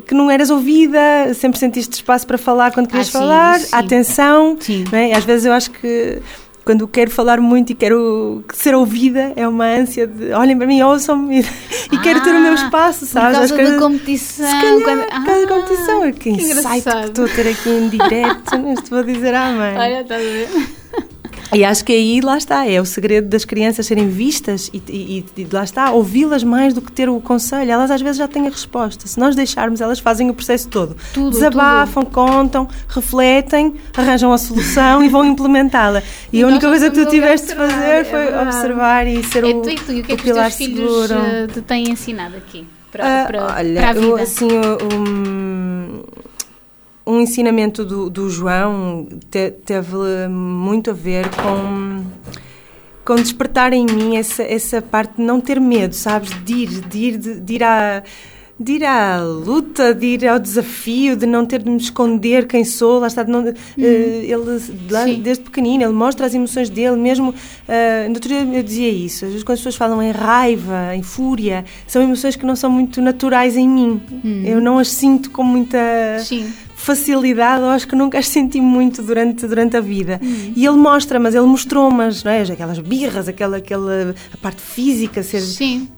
[0.00, 4.56] que não eras ouvida, sempre sentiste espaço para falar quando querias ah, falar, sim, atenção,
[4.60, 4.84] sim.
[4.92, 5.14] É?
[5.14, 6.20] às vezes eu acho que
[6.66, 10.82] quando quero falar muito e quero ser ouvida, é uma ânsia de olhem para mim,
[10.82, 11.44] ouçam-me e,
[11.92, 13.52] ah, quero ter o meu espaço, sabes?
[13.52, 14.46] Por causa da competição.
[14.46, 16.12] Se calhar, quando, ah, por causa da ah, competição.
[16.12, 19.52] Que, que insight que estou a ter aqui em direto, não estou a dizer à
[19.52, 19.78] mãe.
[19.78, 20.48] Olha, estás a ver?
[21.52, 25.24] E acho que aí lá está, é o segredo das crianças serem vistas e, e,
[25.36, 27.70] e lá está, ouvi-las mais do que ter o conselho.
[27.70, 29.06] Elas às vezes já têm a resposta.
[29.06, 30.96] Se nós deixarmos, elas fazem o processo todo.
[31.14, 32.12] Tudo, Desabafam, tudo.
[32.12, 36.02] contam, refletem, arranjam a solução e vão implementá-la.
[36.32, 39.22] E, e a única coisa que tu tiveste de fazer é foi é observar e
[39.24, 39.92] ser é o, tu e tu.
[39.92, 42.66] E o que é que os teus filhos uh, te têm ensinado aqui?
[42.90, 44.06] Para, uh, para, olha, para a vida?
[44.06, 44.48] Eu, assim,
[44.94, 46.02] um,
[47.06, 52.04] um ensinamento do, do João te, teve muito a ver com
[53.04, 56.30] com despertar em mim essa, essa parte de não ter medo, sabes?
[56.44, 58.02] De ir, de ir, de, de ir à
[58.58, 62.64] de ir à luta, de ir ao desafio, de não ter de me esconder quem
[62.64, 63.50] sou, lá está, não, uhum.
[63.50, 68.42] uh, ele, lá, desde pequenino, ele mostra as emoções dele, mesmo, uh, no outro dia
[68.42, 72.34] eu dizia isso, às vezes quando as pessoas falam em raiva, em fúria, são emoções
[72.34, 74.42] que não são muito naturais em mim, uhum.
[74.46, 75.78] eu não as sinto com muita...
[76.20, 80.20] Sim facilidade, eu acho que nunca as senti muito durante, durante a vida.
[80.22, 80.52] Uhum.
[80.54, 82.42] E ele mostra, mas ele mostrou, mas não é?
[82.42, 85.40] aquelas birras, aquela, aquela a parte física, ser.
[85.40, 85.88] Sim.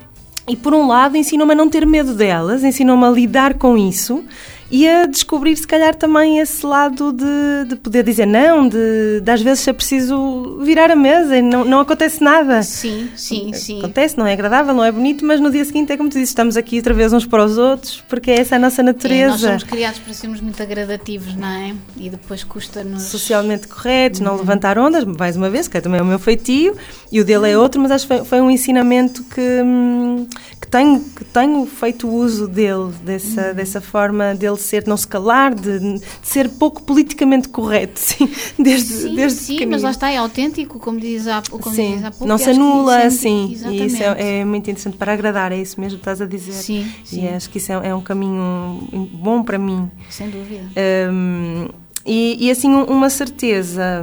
[0.48, 4.24] E por um lado ensinou-me a não ter medo delas, ensinou-me a lidar com isso
[4.70, 9.30] e a descobrir, se calhar, também esse lado de, de poder dizer não, de, de
[9.30, 12.62] às vezes é preciso virar a mesa e não, não acontece nada.
[12.62, 13.78] Sim, sim, sim.
[13.78, 16.28] Acontece, não é agradável, não é bonito, mas no dia seguinte é como tu dizes,
[16.28, 19.24] estamos aqui outra vez uns para os outros, porque é essa a nossa natureza.
[19.24, 21.74] É, nós somos criados para sermos muito agradativos, não é?
[21.96, 23.04] E depois custa-nos.
[23.04, 24.26] Socialmente corretos, uhum.
[24.26, 26.76] não levantar ondas, mais uma vez, que é também o meu feitio,
[27.10, 30.26] e o dele é outro, mas acho que foi, foi um ensinamento que, hum,
[30.60, 33.54] que, tenho, que tenho feito uso dele, dessa, uhum.
[33.54, 38.28] dessa forma dele ser, de não se calar, de, de ser pouco politicamente correto, sim,
[38.58, 42.04] desde, sim, desde sim mas lá está, é autêntico, como diz há, como sim, diz
[42.04, 42.26] há pouco.
[42.26, 45.98] Não se anula, sim, e isso é, é, muito interessante para agradar, é isso mesmo
[45.98, 46.52] que estás a dizer.
[46.52, 47.24] Sim, sim.
[47.24, 49.90] E acho que isso é, é um caminho bom para mim.
[50.08, 50.64] Sem dúvida.
[51.12, 51.68] Um,
[52.08, 54.02] e, e, assim, uma certeza.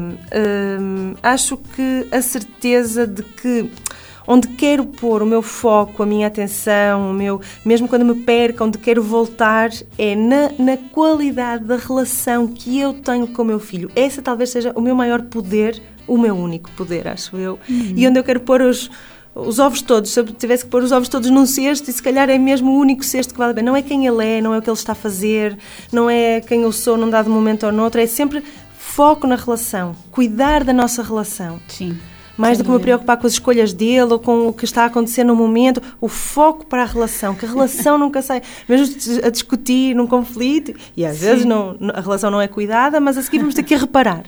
[0.80, 3.72] Um, acho que a certeza de que
[4.28, 8.64] onde quero pôr o meu foco, a minha atenção, o meu, mesmo quando me perco,
[8.64, 13.60] onde quero voltar, é na, na qualidade da relação que eu tenho com o meu
[13.60, 13.92] filho.
[13.96, 17.60] Essa talvez seja o meu maior poder, o meu único poder, acho eu.
[17.70, 17.94] Uhum.
[17.96, 18.90] E onde eu quero pôr os
[19.36, 22.02] os ovos todos, se eu tivesse que pôr os ovos todos num cesto, e se
[22.02, 23.70] calhar é mesmo o único cesto que vale a pena.
[23.70, 25.58] Não é quem ele é, não é o que ele está a fazer,
[25.92, 28.42] não é quem eu sou num dado momento ou noutro, é sempre
[28.78, 31.60] foco na relação, cuidar da nossa relação.
[31.68, 31.98] Sim.
[32.38, 34.86] Mais do que me preocupar com as escolhas dele ou com o que está a
[34.88, 39.30] acontecer no momento, o foco para a relação, que a relação nunca sai, mesmo a
[39.30, 41.26] discutir num conflito, e às Sim.
[41.26, 44.24] vezes não, a relação não é cuidada, mas a seguir vamos ter que reparar.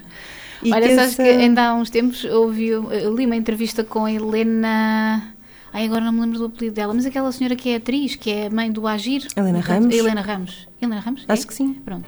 [0.64, 1.24] E Olha, que sabes essa...
[1.24, 5.34] que ainda há uns tempos ouvi, eu li uma entrevista com a Helena.
[5.72, 8.32] Ai, agora não me lembro do apelido dela, mas aquela senhora que é atriz, que
[8.32, 9.28] é mãe do Agir.
[9.36, 9.94] Helena Ramos?
[9.94, 10.68] Helena Ramos.
[10.82, 11.26] Helena Ramos?
[11.28, 11.48] Acho é?
[11.48, 11.74] que sim.
[11.74, 12.08] Pronto.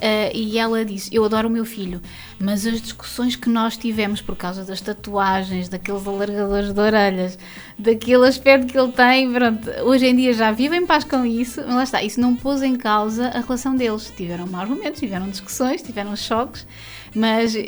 [0.00, 2.00] Uh, e ela disse: Eu adoro o meu filho,
[2.38, 7.38] mas as discussões que nós tivemos por causa das tatuagens, daqueles alargadores de orelhas,
[7.78, 11.60] daquele aspecto que ele tem, pronto, hoje em dia já vivem em paz com isso,
[11.66, 14.10] mas lá está, isso não pôs em causa a relação deles.
[14.16, 16.66] Tiveram maus momentos, tiveram discussões, tiveram choques,
[17.14, 17.58] mas uh,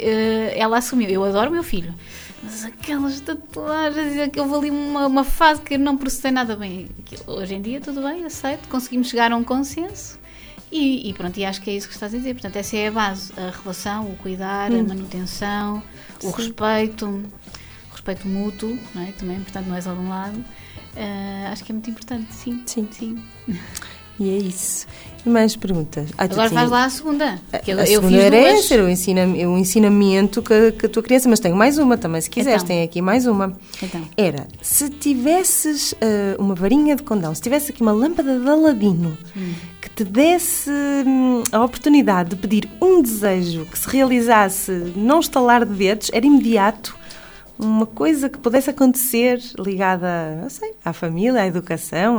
[0.54, 1.94] ela assumiu: Eu adoro o meu filho.
[2.42, 6.88] Mas aquelas tatuagens, que houve ali uma, uma fase que eu não processei nada bem.
[7.26, 10.21] Hoje em dia, tudo bem, aceito, conseguimos chegar a um consenso
[10.72, 12.32] e, e, pronto, e acho que é isso que estás a dizer.
[12.32, 14.80] Portanto, essa é a base: a relação, o cuidar, hum.
[14.80, 15.82] a manutenção,
[16.22, 16.32] o Sim.
[16.36, 19.12] respeito, o respeito mútuo, não é?
[19.12, 20.38] também, portanto, não é só de um lado.
[20.38, 22.62] Uh, acho que é muito importante, sim.
[22.66, 22.88] Sim.
[22.90, 23.22] sim.
[24.20, 24.86] E é isso.
[25.24, 26.10] E mais perguntas?
[26.18, 27.40] Ah, Agora faz lá a segunda.
[27.66, 31.28] Eu, a eu segunda era essa, o, ensina, o ensinamento que, que a tua criança...
[31.28, 32.62] Mas tenho mais uma também, se quiseres.
[32.62, 32.76] Então.
[32.76, 33.56] Tem aqui mais uma.
[33.82, 34.02] Então.
[34.16, 35.96] Era, se tivesses uh,
[36.38, 39.54] uma varinha de condão, se tivesse aqui uma lâmpada de Aladino hum.
[39.94, 45.74] Te desse hum, a oportunidade de pedir um desejo que se realizasse não estalar de
[45.74, 46.96] dedos, era imediato
[47.58, 52.18] uma coisa que pudesse acontecer ligada, não sei, à família, à educação,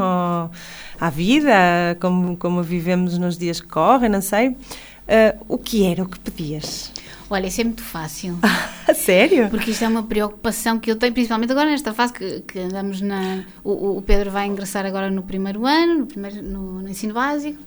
[0.99, 4.49] à vida, como, como vivemos nos dias que correm, não sei.
[4.49, 6.93] Uh, o que era o que pedias?
[7.33, 8.37] Olha, isso é muito fácil.
[8.93, 9.49] Sério?
[9.49, 13.01] Porque isto é uma preocupação que eu tenho, principalmente agora nesta fase que, que andamos
[13.01, 13.43] na.
[13.63, 17.57] O, o, Pedro vai ingressar agora no primeiro ano, no, primeiro, no, no ensino básico,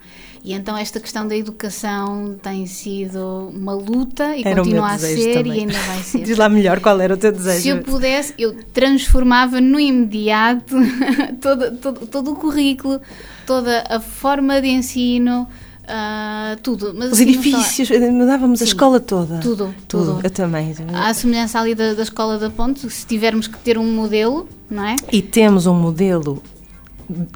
[0.45, 5.35] e então esta questão da educação tem sido uma luta e era continua a ser
[5.35, 5.53] também.
[5.53, 6.23] e ainda vai ser.
[6.23, 7.61] Diz lá melhor qual era o teu desejo.
[7.61, 10.77] Se eu pudesse, eu transformava no imediato
[11.43, 13.01] todo, todo, todo o currículo,
[13.45, 15.49] toda a forma de ensino.
[15.87, 16.93] Uh, tudo.
[16.97, 19.39] Mas Os edifícios, mudávamos Sim, a escola toda.
[19.39, 20.15] Tudo, tudo.
[20.15, 20.21] tudo.
[20.25, 20.75] Eu também.
[20.93, 24.85] À semelhança ali da, da escola da Ponte, se tivermos que ter um modelo, não
[24.85, 24.97] é?
[25.13, 26.43] E temos um modelo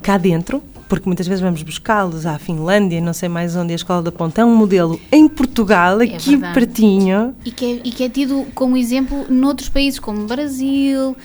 [0.03, 4.03] cá dentro, porque muitas vezes vamos buscá-los à Finlândia, não sei mais onde, a Escola
[4.03, 6.55] da Ponte é um modelo em Portugal, é aqui verdade.
[6.55, 7.37] pertinho.
[7.45, 11.17] E que, é, e que é tido como exemplo noutros países, como Brasil, uh,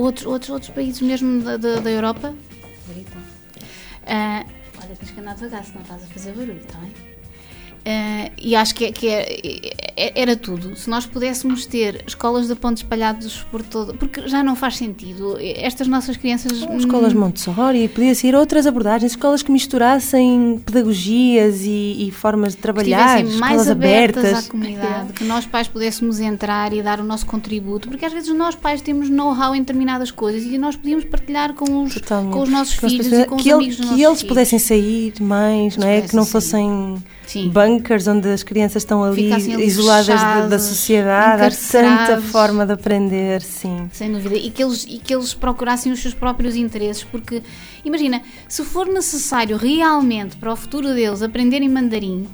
[0.00, 2.32] outros, outros, outros países mesmo da, da, da Europa.
[4.04, 4.57] Uh,
[5.06, 7.07] que andar devagar, senão estás a fazer barulho, está bem?
[7.88, 9.40] Uh, e acho que, é, que é,
[9.96, 10.76] é, era tudo.
[10.76, 13.94] Se nós pudéssemos ter escolas de pontos espalhados por todo.
[13.94, 15.38] Porque já não faz sentido.
[15.40, 16.60] Estas nossas crianças.
[16.64, 22.58] Hum, escolas Montessori, podia ser outras abordagens, escolas que misturassem pedagogias e, e formas de
[22.58, 27.04] trabalhar, que mais abertas, abertas à comunidade, que nós pais pudéssemos entrar e dar o
[27.04, 31.06] nosso contributo, porque às vezes nós pais temos know-how em determinadas coisas e nós podíamos
[31.06, 34.22] partilhar com os, com os nossos filhos e com que os amigos ele, Que eles
[34.22, 36.02] pudessem sair mais, não é?
[36.02, 37.50] Que não fossem Sim.
[37.50, 41.42] bunkers onde as crianças estão ali assim, isoladas de, da sociedade.
[41.42, 43.86] Há tanta forma de aprender, sim.
[43.92, 44.34] Sem dúvida.
[44.34, 47.42] E que, eles, e que eles procurassem os seus próprios interesses, porque,
[47.84, 52.26] imagina, se for necessário realmente para o futuro deles aprenderem mandarim,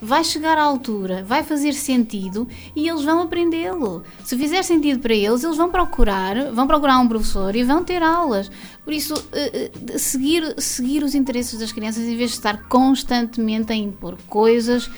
[0.00, 4.02] vai chegar à altura, vai fazer sentido e eles vão aprendê-lo.
[4.24, 8.02] Se fizer sentido para eles, eles vão procurar, vão procurar um professor e vão ter
[8.02, 8.50] aulas.
[8.84, 13.76] Por isso, uh, seguir, seguir os interesses das crianças em vez de estar constantemente a
[13.76, 14.90] impor coisas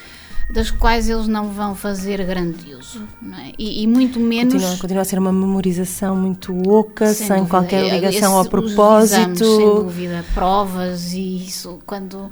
[0.52, 3.02] das quais eles não vão fazer grande uso.
[3.38, 3.52] É?
[3.58, 4.54] E, e, muito menos.
[4.54, 9.14] Continua, continua, a ser uma memorização muito oca, sem, sem qualquer ligação Esse, ao propósito.
[9.14, 12.30] Exames, sem dúvida, provas e isso, quando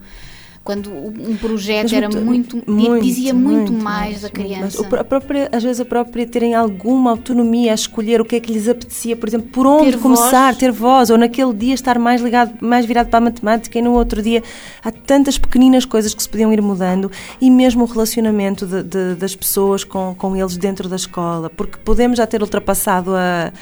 [0.70, 4.87] quando um projeto era muito, muito dizia muito, muito mais, mais, da criança.
[4.87, 8.52] a própria, às vezes a própria terem alguma autonomia a escolher o que é que
[8.52, 10.59] lhes apetecia, por exemplo, por onde ter começar, voz.
[10.59, 13.94] ter voz, ou naquele dia estar mais ligado, mais virado para a matemática e no
[13.94, 14.44] outro dia
[14.85, 19.14] há tantas pequeninas coisas que se podiam ir mudando e mesmo o relacionamento de, de,
[19.16, 23.52] das pessoas com, com eles dentro da escola, porque podemos já ter ultrapassado a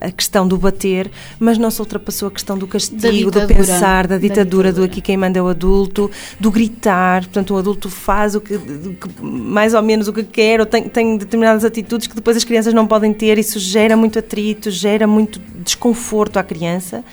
[0.00, 4.18] a questão do bater, mas não se ultrapassou a questão do castigo, do pensar, da
[4.18, 4.84] ditadura, Da do ditadura.
[4.86, 7.22] aqui quem manda é o adulto, do gritar.
[7.24, 10.66] Portanto, o adulto faz o que, do que- mais ou menos o que quer, ou
[10.66, 13.38] tem, tem determinadas atitudes que depois as crianças não podem ter.
[13.38, 17.04] Isso gera muito atrito, gera muito desconforto à criança.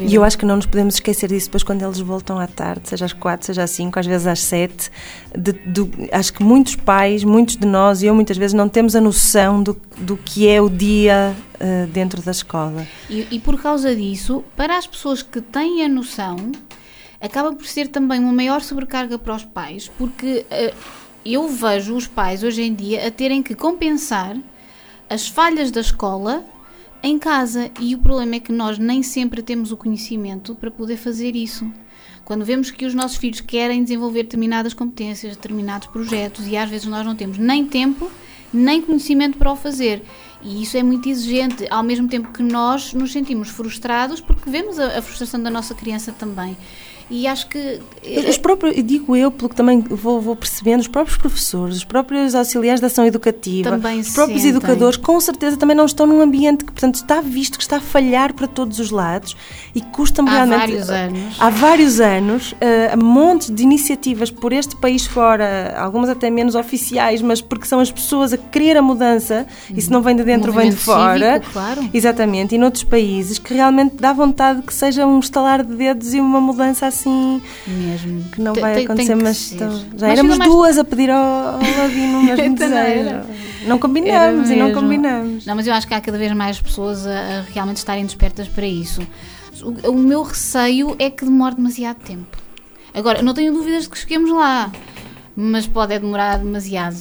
[0.00, 2.88] E eu acho que não nos podemos esquecer disso depois quando eles voltam à tarde,
[2.88, 4.90] seja às quatro, seja às cinco, às vezes às sete.
[5.36, 8.94] De- do- acho que muitos pais, muitos de nós, e eu muitas vezes, não temos
[8.96, 12.84] a noção do, do que é o dia eh, dentro da escola.
[13.08, 16.50] E, e por causa disso, para as pessoas que têm a noção,
[17.20, 20.74] acaba por ser também uma maior sobrecarga para os pais, porque eh,
[21.24, 24.36] eu vejo os pais hoje em dia a terem que compensar
[25.08, 26.44] as falhas da escola
[27.00, 30.96] em casa e o problema é que nós nem sempre temos o conhecimento para poder
[30.96, 31.72] fazer isso.
[32.24, 36.88] Quando vemos que os nossos filhos querem desenvolver determinadas competências, determinados projetos e às vezes
[36.88, 38.10] nós não temos nem tempo
[38.52, 40.02] nem conhecimento para o fazer.
[40.42, 44.78] E isso é muito exigente, ao mesmo tempo que nós nos sentimos frustrados porque vemos
[44.78, 46.56] a, a frustração da nossa criança também.
[47.14, 47.78] E acho que
[48.26, 52.34] Os próprios, digo eu, pelo que também vou, vou percebendo, os próprios professores, os próprios
[52.34, 54.56] auxiliares de ação educativa, Também os próprios sentem.
[54.56, 57.80] educadores, com certeza também não estão num ambiente que, portanto, está visto que está a
[57.82, 59.36] falhar para todos os lados
[59.74, 60.58] e custa-me Há realmente.
[60.58, 61.36] vários anos.
[61.38, 66.54] Há vários anos, eh, há montes de iniciativas por este país fora, algumas até menos
[66.54, 70.24] oficiais, mas porque são as pessoas a querer a mudança, e se não vem de
[70.24, 71.34] dentro, vem de fora.
[71.34, 71.90] cívico, claro.
[71.92, 76.18] Exatamente, e noutros países que realmente dá vontade que seja um estalar de dedos e
[76.18, 80.78] uma mudança assim mesmo que não Tem- vai acontecer, mas então, já Nós éramos duas
[80.78, 81.22] a pedir ao,
[81.54, 82.74] ao Ladino mesmo não desejo.
[83.08, 83.26] era.
[83.66, 85.46] Não combinamos e não combinamos.
[85.46, 88.48] Não, mas eu acho que há cada vez mais pessoas a, a realmente estarem despertas
[88.48, 89.00] para isso.
[89.62, 92.36] O, o meu receio é que demore demasiado tempo.
[92.92, 94.70] Agora, não tenho dúvidas de que cheguemos lá,
[95.36, 96.96] mas pode é demorar demasiado.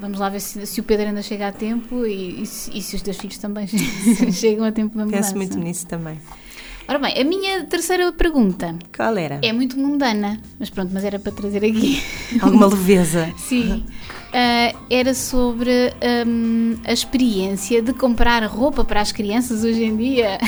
[0.00, 2.80] Vamos lá ver se, se o Pedro ainda chega a tempo e, e se, e
[2.80, 3.66] se os teus filhos também
[4.32, 5.22] chegam a tempo da mudança.
[5.32, 6.20] Penso muito nisso também.
[6.88, 9.38] Ora bem, a minha terceira pergunta Qual era?
[9.42, 12.02] é muito mundana, mas pronto, mas era para trazer aqui.
[12.40, 13.30] Alguma leveza.
[13.36, 13.84] Sim.
[14.32, 15.70] Ah, era sobre
[16.26, 20.38] hum, a experiência de comprar roupa para as crianças hoje em dia.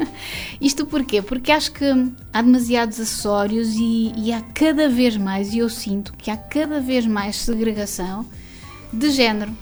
[0.60, 1.20] Isto porquê?
[1.20, 1.84] Porque acho que
[2.32, 6.80] há demasiados acessórios e, e há cada vez mais, e eu sinto que há cada
[6.80, 8.24] vez mais segregação
[8.90, 9.52] de género.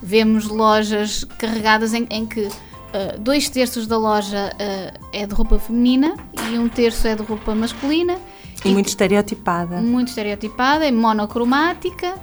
[0.00, 2.48] Vemos lojas carregadas em, em que
[2.94, 6.14] ah, dois terços da loja ah, é de roupa feminina
[6.50, 8.18] e um terço é de roupa masculina.
[8.64, 9.80] E muito estereotipada.
[9.80, 12.14] muito estereotipada, é monocromática.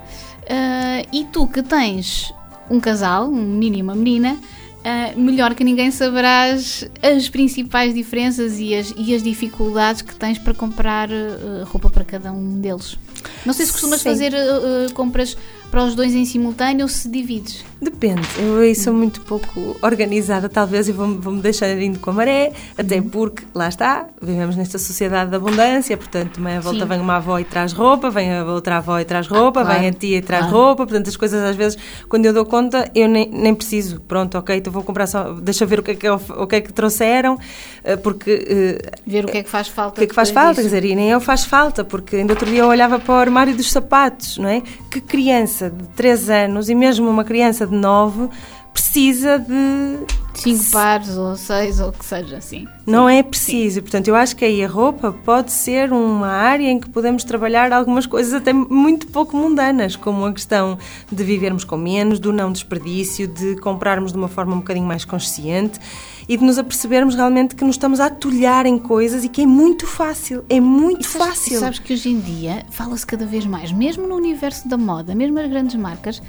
[0.48, 2.32] ah, e tu que tens
[2.70, 4.38] um casal, um menino e uma menina,
[4.84, 10.38] ah, melhor que ninguém saberás as principais diferenças e as, e as dificuldades que tens
[10.38, 12.98] para comprar ah, roupa para cada um deles.
[13.46, 14.10] Não sei se costumas Sim.
[14.10, 15.36] fazer ah, compras
[15.70, 17.64] para os dois em simultâneo ou se divides.
[17.82, 22.12] Depende, eu aí sou muito pouco organizada, talvez, e vou-me vou deixar indo com a
[22.12, 23.08] maré, até Uhum.
[23.08, 26.86] porque, lá está, vivemos nesta sociedade de abundância, portanto, também volta Sim.
[26.86, 29.88] vem uma avó e traz roupa, vem a outra avó e traz roupa, claro, vem
[29.88, 30.56] a tia e traz claro.
[30.58, 31.76] roupa, portanto, as coisas às vezes,
[32.08, 35.66] quando eu dou conta, eu nem, nem preciso, pronto, ok, então vou comprar só, deixa
[35.66, 37.36] ver o que é que, eu- o que, é que trouxeram,
[37.82, 39.94] eh, porque eh, Ver o que é que faz falta.
[39.96, 40.54] o que é que faz falta?
[40.54, 40.74] Quer disso.
[40.76, 43.56] dizer, e nem eu faz falta, porque ainda outro dia eu olhava para o armário
[43.56, 44.62] dos sapatos, não é?
[44.88, 48.28] Que criança de 3 anos e mesmo uma criança de 9
[48.72, 49.98] precisa de.
[50.34, 52.66] Cinco pares ou seis ou o que seja, assim.
[52.86, 53.82] Não é preciso.
[53.82, 57.70] Portanto, eu acho que aí a roupa pode ser uma área em que podemos trabalhar
[57.70, 60.78] algumas coisas até muito pouco mundanas, como a questão
[61.12, 65.04] de vivermos com menos, do não desperdício, de comprarmos de uma forma um bocadinho mais
[65.04, 65.78] consciente
[66.26, 69.46] e de nos apercebermos realmente que nos estamos a atulhar em coisas e que é
[69.46, 70.44] muito fácil.
[70.48, 71.60] É muito E sabes, fácil.
[71.60, 75.38] sabes que hoje em dia fala-se cada vez mais, mesmo no universo da moda, mesmo
[75.38, 76.22] as grandes marcas,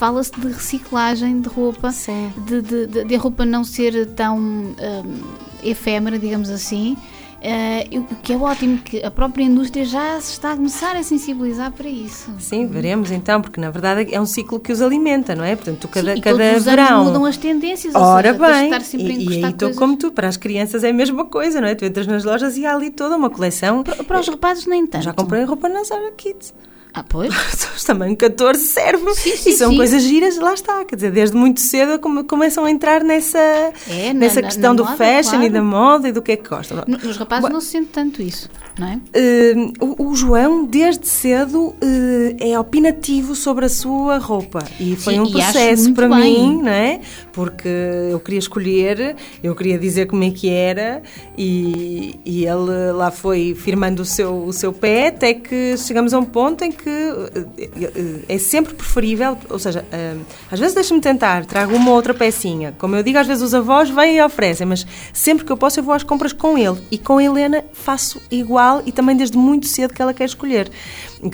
[0.00, 1.90] fala-se de reciclagem de roupa,
[2.46, 4.74] de, de, de- de a roupa não ser tão hum,
[5.62, 6.96] efêmera, digamos assim.
[7.42, 11.02] eh, o que é ótimo, que a própria indústria já se está a começar a
[11.02, 12.30] sensibilizar para isso.
[12.38, 15.54] Sim, veremos então, porque na verdade é um ciclo que os alimenta, não é?
[15.56, 16.86] Portanto, cada, Sim, cada todos os verão.
[17.00, 19.96] anos mudam as tendências, Ora seja, bem, estar sempre a e, e aí estou como
[19.96, 21.74] tu, para as crianças é a mesma coisa, não é?
[21.74, 23.82] Tu entras nas lojas e há ali toda uma coleção.
[23.82, 25.04] Para, para os rapazes nem tanto.
[25.04, 26.52] Já comprei roupa na Zara Kids.
[26.92, 27.32] Ah, pois.
[27.86, 29.14] Tamanho 14 serve.
[29.14, 29.76] Sim, sim, e são sim.
[29.76, 30.84] coisas giras, lá está.
[30.84, 33.38] Quer dizer, desde muito cedo come- começam a entrar nessa,
[33.88, 35.52] É, nessa na- questão na do moda, fashion e claro.
[35.52, 36.84] da moda e do que é que gostam.
[36.86, 38.94] No- Nos rapazes não se sente tanto isso, não é?
[38.96, 41.76] Uh, o, o João, desde cedo, uh,
[42.38, 44.60] é opinativo sobre a sua roupa.
[44.78, 46.20] E foi um e processo para bem.
[46.48, 47.00] mim, não é?
[47.32, 47.68] Porque
[48.10, 51.02] eu queria escolher, eu queria dizer como é que era,
[51.36, 56.18] e, e ele lá foi firmando o seu, o seu pé, até que chegamos a
[56.18, 56.88] um ponto em que que
[57.58, 60.14] eh, eh, é sempre preferível, ou seja, eh,
[60.50, 62.74] às vezes deixa-me tentar, trago uma ou outra pecinha.
[62.78, 65.78] Como eu digo, às vezes os avós vêm e oferecem, mas sempre que eu posso
[65.80, 66.78] eu vou às compras com ele.
[66.90, 70.70] E com a Helena faço igual e também desde muito cedo que ela quer escolher.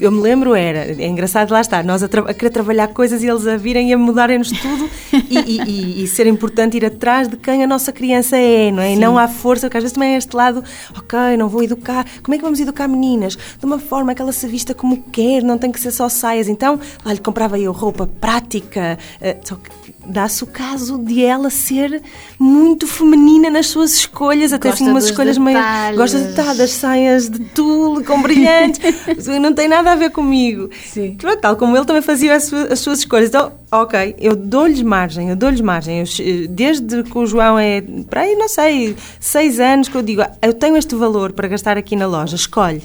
[0.01, 3.22] Eu me lembro era, é engraçado lá estar, nós a, tra- a querer trabalhar coisas
[3.22, 4.90] e eles a virem e a mudarem-nos tudo
[5.30, 8.82] e, e- e- e ser importante ir atrás de quem a nossa criança é, não
[8.82, 8.94] é?
[8.94, 10.64] E não à força, porque às vezes também é este lado,
[10.99, 13.36] ok, não vou educar, como é que vamos educar meninas?
[13.36, 16.49] De uma forma que ela se vista como quer, não tem que ser só saias.
[16.49, 19.70] Então, lá lhe comprava eu roupa prática, eh, só que
[20.07, 22.01] dá-se o caso de ela ser
[22.39, 25.57] muito feminina nas suas escolhas, até Gosta assim umas escolhas meio.
[25.59, 25.99] detalhes.
[25.99, 28.80] Gosta de detalhes, das saias de tule com brilhantes,
[29.41, 30.70] não tem nada a ver comigo.
[30.87, 31.16] Sim.
[31.41, 33.28] Tal como ele também fazia as suas, as suas escolhas.
[33.28, 35.99] Então, ok, eu dou-lhes margem, eu doules margem.
[36.01, 40.03] Eu, eh, desde que o João é, para aí, não sei, seis anos, que eu
[40.03, 42.82] digo, "Ah, eu tenho este valor para gastar aqui na loja, escolhe.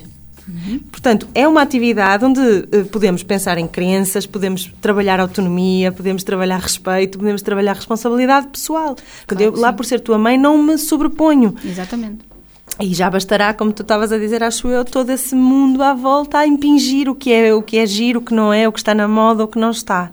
[0.92, 6.60] Portanto, é uma atividade onde eh, podemos pensar em crenças, podemos trabalhar autonomia, podemos trabalhar
[6.60, 8.96] respeito, podemos trabalhar responsabilidade pessoal.
[9.28, 11.56] Claro eu, lá por ser tua mãe, não me sobreponho.
[11.64, 12.32] Exatamente.
[12.80, 16.40] E já bastará, como tu estavas a dizer, acho eu, todo esse mundo à volta
[16.40, 18.80] a impingir o que é o que é giro, o que não é, o que
[18.80, 20.12] está na moda, o que não está.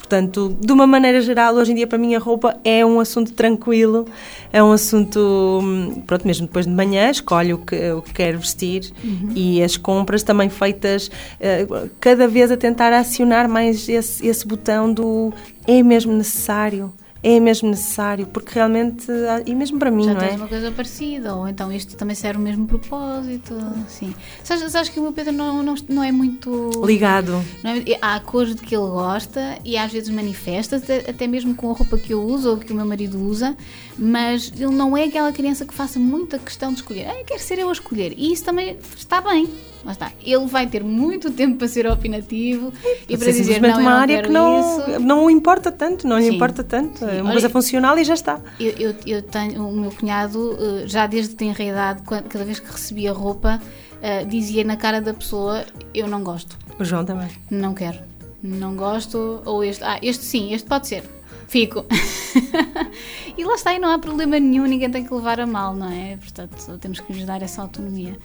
[0.00, 3.32] Portanto, de uma maneira geral, hoje em dia para mim a roupa é um assunto
[3.32, 4.06] tranquilo,
[4.52, 8.38] é um assunto, hum, pronto, mesmo depois de manhã, escolho o que, o que quero
[8.38, 8.90] vestir
[9.36, 11.64] e as compras também feitas, eh,
[12.00, 15.32] cada vez a tentar acionar mais esse, esse botão do
[15.66, 16.92] é mesmo necessário,
[17.22, 20.30] é mesmo necessário, porque realmente, há- e mesmo para mim, Já não é?
[20.30, 23.54] uma coisa parecida, ou então isto também serve o mesmo propósito.
[23.88, 24.14] Sim.
[24.42, 26.70] Sabes, sabes que o meu Pedro não, não, não é muito.
[26.84, 27.32] Ligado.
[27.62, 31.54] Não é- há cores de que ele gosta e às vezes manifesta, até, até mesmo
[31.54, 33.56] com a roupa que eu uso ou que o meu marido usa,
[33.98, 37.06] mas ele não é aquela criança que faça muita questão de escolher.
[37.08, 38.14] Ah, quer ser eu a escolher.
[38.16, 39.48] E isso também está bem.
[39.84, 40.12] Lá está.
[40.22, 42.72] Ele vai ter muito tempo para ser opinativo
[43.08, 45.00] e para dizer não, uma não área que não, isso.
[45.00, 46.34] não importa tanto, não lhe Sim.
[46.34, 47.04] importa tanto.
[47.04, 48.38] É uma Olha, coisa funcional e já está.
[48.58, 52.60] Eu, eu, eu tenho o meu cunhado, eh, já desde que tem idade, cada vez
[52.60, 53.60] que recebia roupa,
[54.02, 55.64] eh, dizia na cara da pessoa:
[55.94, 57.28] Eu não gosto, O João também.
[57.50, 57.98] não quero,
[58.42, 61.04] não gosto, ou este, ah, este sim, este pode ser,
[61.48, 61.86] fico.
[63.36, 65.90] e lá está, e não há problema nenhum, ninguém tem que levar a mal, não
[65.90, 66.16] é?
[66.16, 68.16] Portanto, temos que lhes dar essa autonomia.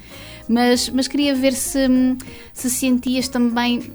[0.48, 1.88] Mas, mas queria ver se,
[2.54, 3.92] se sentias também,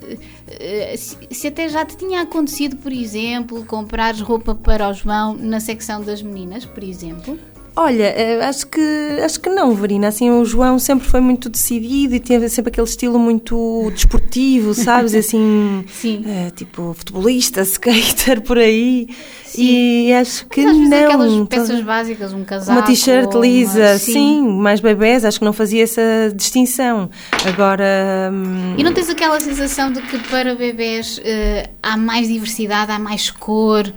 [0.49, 5.35] eh, se, se até já te tinha acontecido, por exemplo, comprares roupa para o João
[5.35, 7.39] na secção das meninas, por exemplo.
[7.77, 8.81] Olha, eh, acho que,
[9.25, 10.09] acho que não, Verina.
[10.09, 15.15] Assim, o João sempre foi muito decidido e teve sempre aquele estilo muito desportivo, sabes?
[15.15, 16.23] Assim, Sim.
[16.27, 19.09] eh, tipo futebolista, skater, por aí.
[19.57, 21.05] E acho que Mas não.
[21.05, 22.79] aquelas peças básicas, um casaco.
[22.79, 24.43] Uma t-shirt lisa, uma- sim.
[24.49, 26.03] mais bebés, acho que não fazia essa
[26.35, 27.11] distinção.
[27.47, 28.31] Agora.
[28.33, 32.99] hum, E não tens aquela sensação de que para bebés eh, há mais diversidade, há
[32.99, 33.93] mais cor,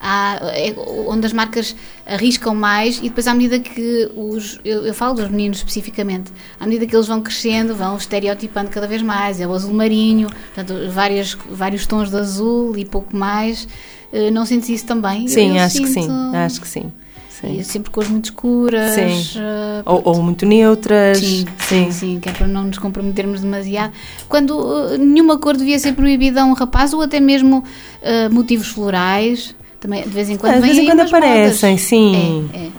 [0.00, 0.74] há, é
[1.06, 1.74] onde as marcas
[2.06, 4.60] arriscam mais e depois à medida que os.
[4.64, 8.86] Eu, eu falo dos meninos especificamente, à medida que eles vão crescendo, vão estereotipando cada
[8.86, 9.40] vez mais.
[9.40, 13.66] É o azul marinho, portanto, várias, vários tons de azul e pouco mais.
[14.12, 15.28] Eh, não sentes isso também?
[15.28, 16.02] Sim, eu acho que sim.
[16.02, 16.90] sinto- Acho que sim.
[17.28, 17.62] sim.
[17.62, 19.34] Sempre cores muito escuras.
[19.36, 21.18] Eh, Ou, ou muito neutras.
[21.18, 23.92] Sim, sim, sim, que é para não nos comprometermos demasiado.
[24.28, 28.68] Quando uh, nenhuma cor devia ser proibida a um rapaz, ou até mesmo uh, motivos
[28.68, 31.86] florais, também de vez em quando Ah, de vez em quando aparecem, modas.
[31.86, 32.50] sim.
[32.52, 32.70] É, é.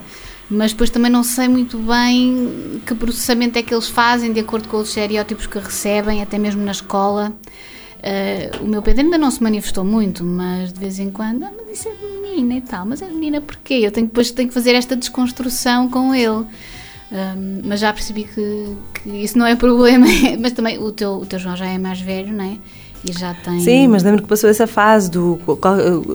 [0.49, 4.67] Mas depois também não sei muito bem que processamento é que eles fazem de acordo
[4.67, 7.31] com os estereótipos que recebem, até mesmo na escola.
[7.99, 11.51] Uh, o meu Pedro ainda não se manifestou muito, mas de vez em quando, ah,
[11.55, 13.75] mas isso é menina e tal, mas é menina porquê?
[13.75, 16.45] Eu tenho, depois tenho que fazer esta desconstrução com ele.
[17.11, 20.07] Um, mas já percebi que, que isso não é problema.
[20.39, 22.57] mas também o teu, o teu João já é mais velho, não é?
[23.03, 23.59] E já tem.
[23.61, 25.39] Sim, mas lembro que passou essa fase do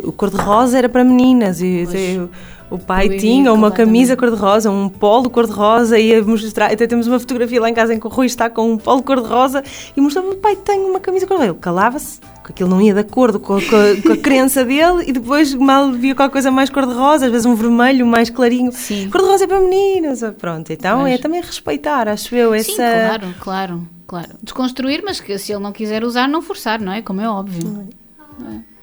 [0.04, 2.18] o cor-de-rosa era para meninas e Pois.
[2.18, 7.60] o- pai tinha uma camisa cor-de-rosa, um polo cor-de-rosa e mostrar, até temos uma fotografia
[7.60, 9.62] lá em casa em que o Rui está com um polo cor-de-rosa
[9.96, 11.52] e mostrava o pai tem uma camisa cor-de-rosa.
[11.52, 15.12] Ele calava-se, porque aquilo não ia de acordo com a, com a- crença dele e
[15.12, 18.72] depois mal via qualquer coisa mais cor-de-rosa, às vezes um vermelho mais clarinho.
[18.72, 19.08] Sim.
[19.08, 20.20] Cor-de-rosa é para meninas.
[20.38, 22.70] Pronto, então é também respeitar, acho eu, essa...
[22.72, 24.30] Sim, claro, claro, claro.
[24.42, 27.02] Desconstruir, mas que se ele não quiser usar, não forçar, não é?
[27.02, 27.86] Como é óbvio.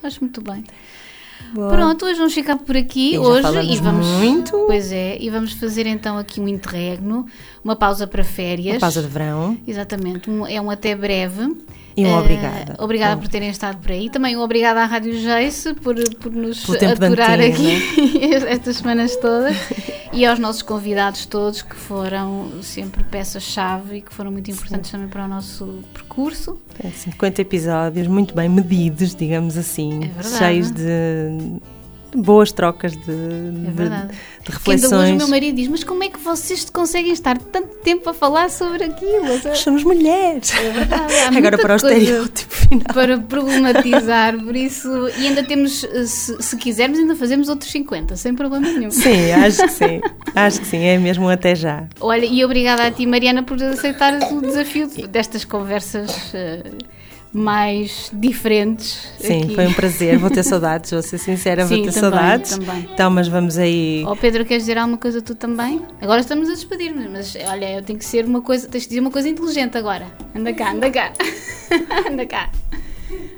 [0.03, 0.63] É, acho muito bem.
[1.53, 1.69] Boa.
[1.69, 4.51] Pronto, hoje vamos ficar por aqui E hoje e vamos muito.
[4.67, 7.26] Pois é, e vamos fazer então aqui um interregno,
[7.63, 8.76] uma pausa para férias.
[8.76, 9.57] Uma pausa de verão.
[9.67, 11.53] Exatamente, um- é um até breve.
[11.96, 12.76] E um Eh, obrigada.
[12.80, 14.10] Obrigada Um- por terem estado por aí.
[14.10, 17.82] Também um obrigada à Rádio Jace por, por nos aturar aqui
[18.48, 19.56] estas semanas todas.
[20.14, 25.08] e aos nossos convidados todos que foram sempre peças-chave e que foram muito importantes também
[25.08, 26.58] para o nosso percurso.
[26.84, 30.38] É, 50 episódios muito bem medidos, digamos assim, É verdade.
[30.38, 30.84] cheios de
[32.16, 34.07] boas trocas de, de- É verdade.
[34.43, 35.18] de Que ainda hoje o reflexões.
[35.18, 38.84] meu marido diz: Mas como é que vocês conseguem estar tanto tempo a falar sobre
[38.86, 39.26] aquilo?
[39.43, 40.51] Nós somos mulheres.
[40.55, 42.84] É verdade, Agora para o estereótipo final.
[42.93, 44.88] Para problematizar, por isso.
[45.20, 48.91] E ainda temos, se, se quisermos, ainda fazemos outros 50, sem problema nenhum.
[48.91, 50.01] Sim, acho que sim.
[50.36, 51.86] Acho que sim, é mesmo até já.
[51.99, 56.64] Olha, e obrigada a ti, Mariana, por aceitar o desafio destas conversas eh,
[57.34, 59.08] mais diferentes.
[59.20, 59.56] Sim, aqui.
[59.56, 60.18] foi um prazer.
[60.18, 62.58] Vou ter saudades, vou ser sincera, Sim, vou ter também, saudades.
[62.58, 62.90] também.
[62.94, 64.04] Então, mas vamos aí.
[64.08, 65.82] Oh Pedro, queres dizer alguma coisa tu também?
[66.02, 69.00] Agora estamos a despedir-nos, mas olha, eu tenho que ser uma coisa, tens de dizer
[69.02, 70.06] uma coisa inteligente agora.
[70.36, 71.14] Anda cá, anda cá.
[72.10, 72.50] anda cá.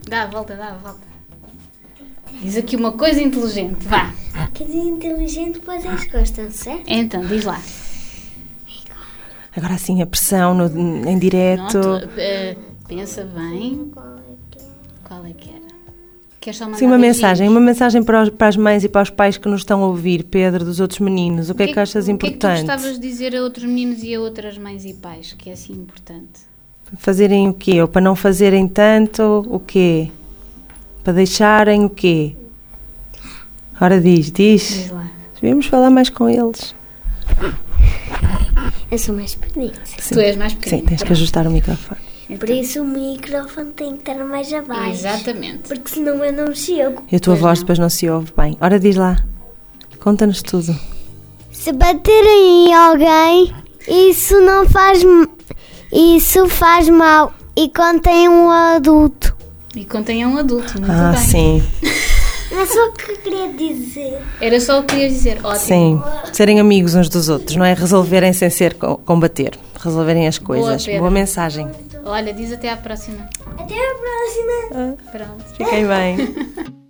[0.08, 1.14] Dá a volta, dá a volta.
[2.42, 4.12] Diz aqui uma coisa inteligente, vá.
[4.54, 6.84] Quer dizer, inteligente, vocês gostam, certo?
[6.88, 7.62] Então, diz lá.
[9.56, 11.80] Agora assim, a pressão no- em direto.
[11.80, 12.56] Pronto, eh,
[12.88, 13.92] pensa bem.
[15.04, 15.74] Qual é que era?
[16.40, 17.18] Queres só mandar Sim, uma beijinhos?
[17.18, 19.82] mensagem, uma mensagem para, os- para as mães e para os pais que nos estão
[19.84, 21.50] a ouvir, Pedro, dos outros meninos.
[21.50, 22.56] O que é que achas O que é importante?
[22.62, 25.50] que tu gostavas de dizer a outros meninos e a outras mães e pais, que
[25.50, 26.42] é assim importante?
[26.98, 27.82] Fazerem o quê?
[27.82, 30.10] Ou para não fazerem tanto, o quê?
[31.04, 32.36] Para deixarem o quê?
[33.80, 34.68] Ora diz, diz.
[34.68, 35.10] Diz lá.
[35.36, 36.76] Devíamos falar mais com eles.
[38.92, 39.74] Eu sou mais pequenina.
[39.86, 40.14] Sim.
[40.14, 40.88] Tu és mais Sim, pequenino.
[40.88, 42.00] tens que ajustar o microfone.
[42.40, 44.92] Por isso o microfone tem que estar mais abaixo.
[44.92, 45.68] Exatamente.
[45.68, 47.04] Porque senão eu não chego.
[47.12, 47.64] E a tua Pois voz não.
[47.64, 48.58] depois não se ouve bem.
[48.62, 49.18] Ora diz lá.
[50.00, 50.76] Conta-nos tudo.
[51.52, 53.54] Se baterem em alguém,
[53.88, 55.02] isso não faz.
[55.92, 57.34] Isso faz mal.
[57.56, 59.36] E contém um adulto.
[59.76, 61.22] E contém um adulto, muito ah, bem.
[61.22, 61.64] sim.
[62.52, 64.18] Não é só o que eu queria dizer.
[64.40, 65.40] Era só o que querias dizer.
[65.44, 65.58] Ótimo.
[65.60, 66.02] Sim.
[66.32, 67.74] Serem amigos uns dos outros, não é?
[67.74, 69.58] Resolverem sem ser co- combater.
[69.80, 70.86] Resolverem as coisas.
[70.86, 71.00] Pedro.
[71.02, 71.68] Boa mensagem.
[72.04, 73.30] Olha, diz até à próxima.
[73.58, 74.98] Até a próxima.
[75.12, 75.44] Pronto.
[75.56, 76.74] Fiquem bem.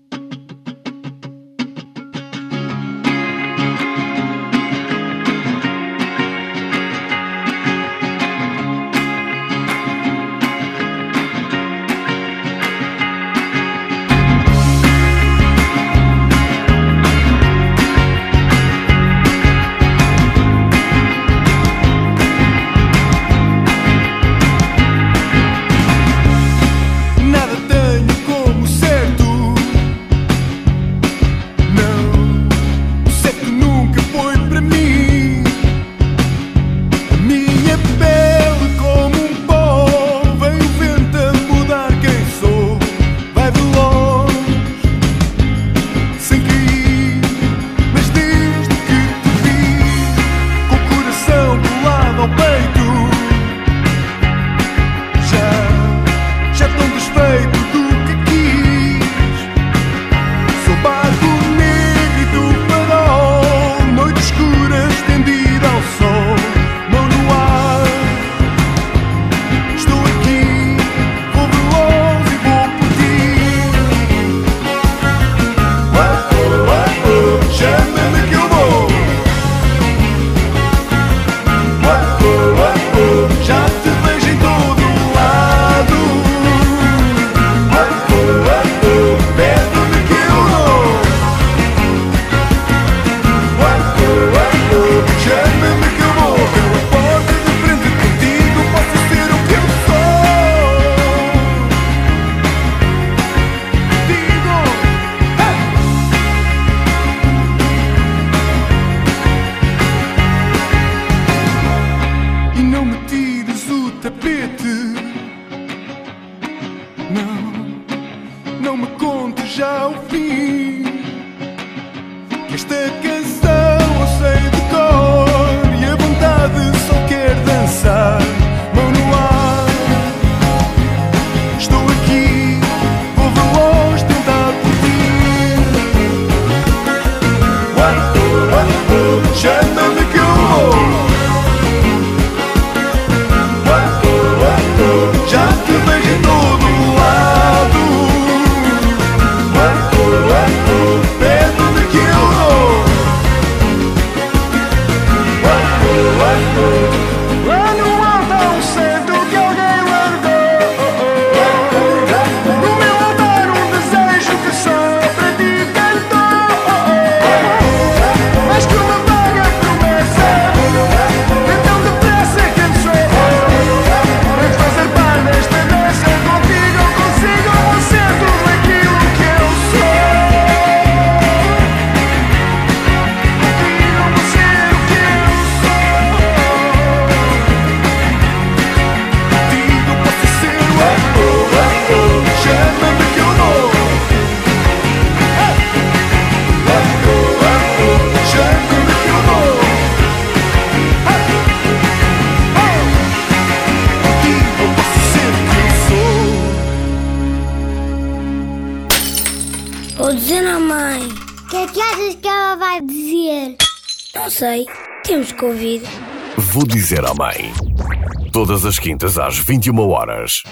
[218.79, 218.79] à mãe.
[218.79, 220.43] Todas as quintas às 21 horas.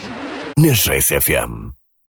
[0.57, 1.80] Na 6 FM.